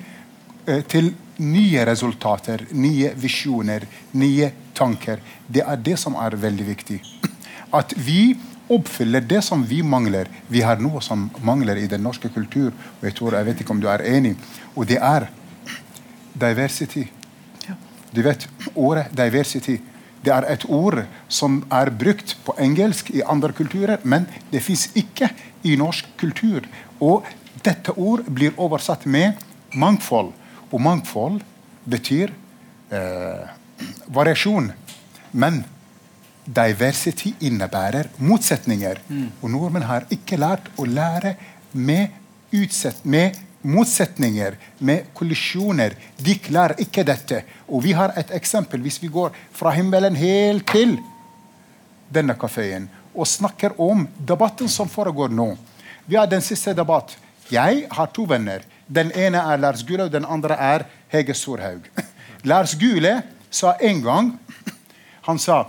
eh, 0.65 0.81
til 0.83 1.13
nye 1.39 1.85
resultater, 1.87 2.65
nye 2.71 3.13
visjoner, 3.19 3.85
nye 4.19 4.51
tanker. 4.75 5.21
Det 5.47 5.63
er 5.63 5.79
det 5.83 5.97
som 5.99 6.15
er 6.19 6.35
veldig 6.39 6.67
viktig. 6.67 6.99
At 7.75 7.93
vi 7.97 8.35
oppfyller 8.69 9.21
det 9.21 9.41
som 9.45 9.63
vi 9.67 9.81
mangler. 9.83 10.29
Vi 10.47 10.61
har 10.65 10.81
noe 10.81 11.01
som 11.01 11.29
mangler 11.45 11.77
i 11.77 11.89
den 11.91 12.03
norske 12.03 12.29
kultur, 12.33 12.71
og 12.71 13.03
jeg 13.07 13.15
tror, 13.17 13.37
jeg 13.37 13.49
vet 13.49 13.61
ikke 13.61 13.75
om 13.75 13.81
du 13.83 13.89
er 13.91 14.05
enig, 14.09 14.35
og 14.75 14.87
det 14.89 14.97
er 15.01 15.29
diversity. 16.33 17.05
Du 18.15 18.21
vet, 18.23 18.47
ordet 18.75 19.09
diversity 19.11 19.77
det 20.25 20.33
er 20.33 20.45
et 20.49 20.63
ord 20.73 21.03
som 21.29 21.59
er 21.69 21.91
brukt 21.93 22.33
på 22.45 22.55
engelsk 22.61 23.11
i 23.13 23.21
andre 23.21 23.53
kulturer, 23.53 24.01
men 24.03 24.25
det 24.49 24.63
fins 24.65 24.87
ikke 24.97 25.29
i 25.63 25.75
norsk 25.77 26.07
kultur. 26.17 26.65
Og 26.99 27.27
dette 27.65 27.93
ord 27.93 28.25
blir 28.25 28.55
oversatt 28.57 29.05
med 29.05 29.37
mangfold. 29.77 30.31
Og 30.71 30.81
mangfold 30.81 31.43
betyr 31.85 32.33
eh, 32.89 33.45
variasjon. 34.09 34.71
Men 35.31 35.61
diversity 36.45 37.33
innebærer 37.41 38.09
motsetninger. 38.17 39.01
Mm. 39.07 39.29
Og 39.41 39.49
nordmenn 39.51 39.87
har 39.87 40.05
ikke 40.13 40.39
lært 40.39 40.69
å 40.77 40.85
lære 40.85 41.35
med, 41.73 42.13
utsett, 42.55 43.01
med 43.03 43.37
motsetninger, 43.65 44.57
med 44.79 45.09
kollisjoner. 45.17 45.95
De 46.21 46.37
klarer 46.39 46.79
ikke 46.81 47.05
dette. 47.07 47.41
Og 47.67 47.83
vi 47.85 47.95
har 47.97 48.13
et 48.19 48.31
eksempel. 48.37 48.83
Hvis 48.85 49.01
vi 49.01 49.09
går 49.11 49.33
fra 49.55 49.73
himmelen 49.75 50.17
helt 50.19 50.67
til 50.71 50.97
denne 52.13 52.35
kafeen 52.37 52.87
og 53.15 53.27
snakker 53.27 53.77
om 53.81 54.05
debatten 54.19 54.69
som 54.69 54.89
foregår 54.91 55.31
nå. 55.33 55.53
Vi 56.05 56.17
har 56.19 56.27
den 56.29 56.43
siste 56.43 56.75
debatt. 56.75 57.15
Jeg 57.49 57.85
har 57.89 58.11
to 58.13 58.25
venner. 58.29 58.61
Den 58.85 59.11
ene 59.17 59.41
er 59.41 59.57
Lars 59.57 59.81
Gule, 59.85 60.05
og 60.05 60.13
den 60.13 60.27
andre 60.29 60.57
er 60.61 60.85
Hege 61.09 61.33
Storhaug. 61.33 61.87
Lars 62.49 62.75
Gule 62.77 63.21
sa 63.49 63.73
en 63.81 64.01
gang 64.03 64.33
Han 65.25 65.39
sa 65.41 65.63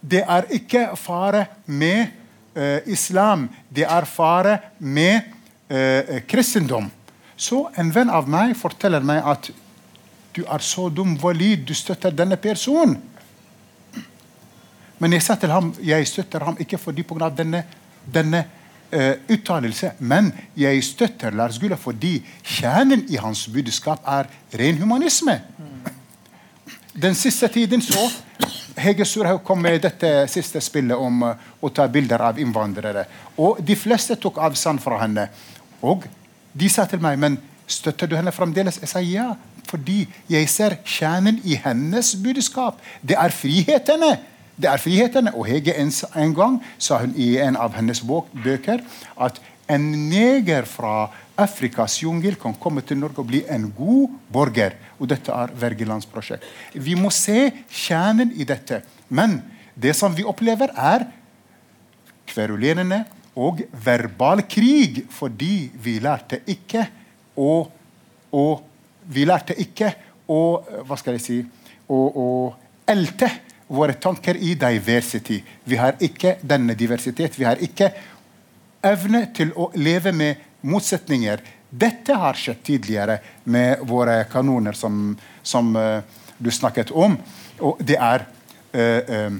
det 0.00 0.22
er 0.22 0.46
ikke 0.54 0.84
fare 0.96 1.46
med 1.66 2.06
uh, 2.56 2.78
islam, 2.86 3.48
det 3.70 3.86
er 3.88 4.04
fare 4.04 4.58
med 4.78 5.20
uh, 5.70 6.20
kristendom. 6.28 6.90
Så 7.38 7.68
en 7.78 7.90
venn 7.94 8.10
av 8.10 8.28
meg 8.30 8.56
forteller 8.58 9.04
meg 9.04 9.22
at 9.26 9.50
du 10.34 10.44
er 10.44 10.62
så 10.62 10.88
dum, 10.90 11.16
valid, 11.18 11.66
du 11.66 11.74
støtter 11.74 12.14
denne 12.14 12.38
personen. 12.38 12.98
Men 14.98 15.14
jeg 15.14 15.22
sa 15.22 15.36
til 15.38 15.52
ham 15.54 15.72
jeg 15.82 16.06
støtter 16.10 16.42
ham 16.42 16.56
ikke 16.58 16.78
fordi 16.78 17.04
pga. 17.06 17.30
denne, 17.30 17.62
denne 18.04 18.44
uh, 18.92 19.14
uttalelse, 19.30 19.92
men 19.98 20.32
jeg 20.56 20.82
støtter 20.84 21.30
Lars 21.30 21.58
Gula 21.58 21.76
fordi 21.76 22.18
kjernen 22.42 23.06
i 23.08 23.16
hans 23.16 23.46
budskap 23.48 24.02
er 24.06 24.30
ren 24.58 24.82
humanisme. 24.82 25.40
Den 26.98 27.14
siste 27.14 27.46
tiden 27.48 27.82
så 27.82 28.08
Hege 28.78 29.04
Surhaug 29.06 29.44
kom 29.46 29.60
med 29.62 29.84
dette 29.84 30.08
siste 30.30 30.58
spillet 30.62 30.98
om 30.98 31.22
uh, 31.22 31.36
å 31.62 31.70
ta 31.70 31.84
bilder 31.90 32.22
av 32.26 32.38
innvandrere. 32.42 33.04
Og 33.38 33.60
de 33.62 33.76
fleste 33.78 34.16
tok 34.18 34.40
avstand 34.42 34.82
fra 34.82 34.98
henne. 35.04 35.28
Og 35.78 36.08
de 36.58 36.70
sa 36.70 36.88
til 36.90 37.02
meg 37.02 37.20
men 37.22 37.36
støtter 37.70 38.10
du 38.10 38.16
henne 38.18 38.34
fremdeles. 38.34 38.80
Jeg 38.82 38.90
sa 38.90 39.02
ja, 39.04 39.28
fordi 39.70 40.00
jeg 40.30 40.50
ser 40.50 40.78
kjernen 40.82 41.38
i 41.46 41.58
hennes 41.62 42.16
budskap. 42.24 42.82
Det 43.02 43.18
er 43.18 43.34
frihetene. 43.34 44.16
Det 44.58 44.70
er 44.70 44.82
frihetene. 44.82 45.34
Og 45.38 45.46
Hege 45.52 45.76
en, 45.78 45.94
en 46.18 46.34
gang 46.34 46.58
sa 46.82 46.98
hun 47.04 47.14
i 47.14 47.36
en 47.44 47.58
av 47.60 47.78
hennes 47.78 48.02
bøker 48.02 48.82
at 49.14 49.38
en 49.68 49.84
neger 50.08 50.66
fra 50.68 51.10
Afrikas 51.38 51.98
jungel 52.02 52.38
kan 52.40 52.56
komme 52.58 52.82
til 52.86 52.98
Norge 52.98 53.22
og 53.22 53.28
bli 53.30 53.42
en 53.52 53.68
god 53.76 54.16
borger. 54.32 54.74
Og 54.98 55.10
dette 55.10 55.32
er 55.34 55.52
Wergelands 55.60 56.08
prosjekt. 56.10 56.46
Vi 56.74 56.96
må 56.98 57.12
se 57.14 57.50
kjernen 57.68 58.32
i 58.34 58.46
dette. 58.48 58.82
Men 59.08 59.38
det 59.78 59.94
som 59.96 60.14
vi 60.16 60.26
opplever, 60.26 60.72
er 60.74 61.06
kverulerende 62.28 63.04
og 63.38 63.62
verbal 63.84 64.42
krig 64.50 65.04
fordi 65.14 65.68
vi 65.78 65.98
lærte 66.02 66.42
ikke 66.50 66.88
å, 67.38 67.52
å 68.32 68.46
Vi 69.08 69.22
lærte 69.24 69.54
ikke 69.56 69.92
å 70.28 70.60
Hva 70.84 70.96
skal 71.00 71.16
jeg 71.16 71.22
si 71.24 71.36
å, 71.88 71.96
å 71.96 72.26
elte 72.84 73.30
våre 73.68 73.94
tanker 74.00 74.36
i 74.36 74.54
diversity. 74.56 75.38
Vi 75.64 75.76
har 75.76 75.96
ikke 76.00 76.38
denne 76.40 76.76
diversitet. 76.76 77.36
Vi 77.38 77.44
har 77.44 77.60
ikke 77.60 77.90
evne 78.84 79.26
til 79.34 79.52
å 79.56 79.70
leve 79.78 80.12
med 80.12 80.44
motsetninger. 80.68 81.42
Dette 81.68 82.16
har 82.16 82.38
skjedd 82.38 82.62
tidligere 82.64 83.18
med 83.44 83.84
våre 83.88 84.22
kanoner, 84.30 84.72
som, 84.72 85.12
som 85.42 85.74
uh, 85.76 86.00
du 86.38 86.50
snakket 86.54 86.90
om. 86.90 87.18
Og 87.60 87.82
det 87.84 87.98
er 88.00 88.24
uh, 88.74 89.38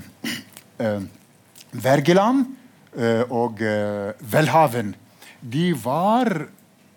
uh, 0.82 1.02
Wergeland 1.72 2.54
og 3.28 3.60
Welhaven. 4.32 4.88
De 5.38 5.66
var 5.76 6.30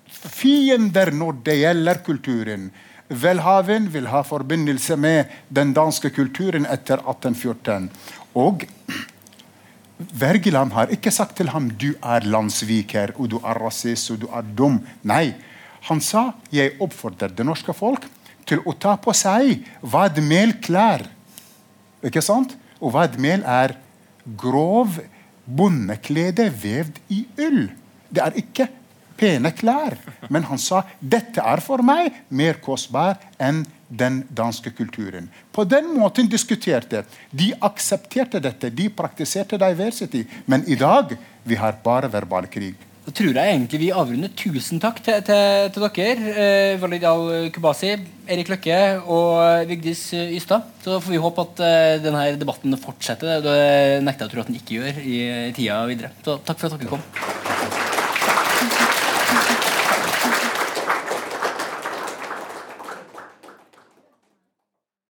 fiender 0.08 1.12
når 1.14 1.36
det 1.46 1.56
gjelder 1.60 2.00
kulturen. 2.06 2.64
Welhaven 3.12 3.90
vil 3.92 4.08
ha 4.08 4.24
forbindelse 4.24 4.96
med 4.98 5.34
den 5.50 5.74
danske 5.76 6.10
kulturen 6.16 6.66
etter 6.66 7.04
1814. 7.04 7.90
Og 8.40 8.64
Wergeland 10.20 10.74
har 10.76 10.92
ikke 10.94 11.12
sagt 11.14 11.38
til 11.40 11.52
ham 11.54 11.70
du 11.80 11.92
er 12.00 12.26
landssviker 12.28 13.16
og 13.18 13.32
du 13.34 13.38
er 13.42 13.60
rasist 13.62 14.12
og 14.14 14.22
du 14.24 14.28
er 14.32 14.46
dum. 14.46 14.80
Nei. 15.04 15.34
Han 15.90 16.02
sa 16.04 16.32
jeg 16.54 16.76
oppfordrer 16.84 17.34
det 17.34 17.46
norske 17.46 17.74
folk 17.74 18.06
til 18.46 18.62
å 18.68 18.76
ta 18.78 18.98
på 19.02 19.14
seg 19.18 19.66
vadmelklær. 19.82 21.08
Ikke 22.06 22.22
sant? 22.26 22.54
Og 22.82 22.94
vadmel 22.96 23.46
er 23.46 23.76
grov 24.38 25.00
bondeklede 25.46 26.48
vevd 26.54 27.02
i 27.14 27.24
ull. 27.42 27.66
Det 28.10 28.24
er 28.24 28.38
ikke 28.42 28.68
pene 29.18 29.54
klær. 29.56 29.98
Men 30.30 30.48
han 30.50 30.62
sa 30.62 30.84
dette 31.00 31.44
er 31.44 31.62
for 31.64 31.84
meg 31.86 32.24
mer 32.30 32.62
kostbar 32.64 33.20
enn 33.42 33.64
den 33.92 34.22
danske 34.30 34.72
kulturen. 34.72 35.30
På 35.52 35.66
den 35.68 35.92
måten 35.98 36.30
diskuterte 36.32 37.04
de. 37.32 37.52
aksepterte 37.62 38.40
dette, 38.40 38.70
de 38.70 38.88
praktiserte 38.90 39.60
diversity. 39.60 40.24
Men 40.46 40.64
i 40.68 40.76
dag 40.76 41.18
vi 41.44 41.56
har 41.60 41.78
bare 41.84 42.10
verbal 42.12 42.48
krig. 42.48 42.76
Da 43.02 43.12
tror 43.18 43.34
jeg 43.34 43.50
egentlig 43.56 43.80
vi 43.82 43.90
avrunder. 43.98 44.30
Tusen 44.38 44.80
takk 44.82 45.00
til, 45.02 45.24
til, 45.26 45.72
til 45.74 45.86
dere. 45.88 46.34
Eh, 46.44 46.82
Walid 46.82 47.06
al-Kubasi, 47.10 47.96
Erik 48.30 48.52
Løkke 48.54 48.78
og 49.10 49.66
Vigdis 49.70 50.04
Ystad. 50.14 50.70
Så 50.86 51.00
får 51.02 51.16
vi 51.16 51.24
håpe 51.24 51.48
at 51.48 51.64
eh, 51.66 51.98
denne 52.06 52.28
debatten 52.38 52.78
fortsetter. 52.78 53.42
Det 53.42 53.58
nekter 54.06 54.28
jeg 54.28 54.32
å 54.32 54.36
tro 54.36 54.46
at 54.46 54.54
den 54.54 54.62
ikke 54.62 54.78
gjør 54.78 55.02
i 55.02 55.20
tida 55.58 55.82
videre. 55.90 56.14
Så 56.22 56.38
takk 56.46 56.62
for 56.62 56.70
at 56.70 56.78
dere 56.78 56.94
kom. 56.94 57.61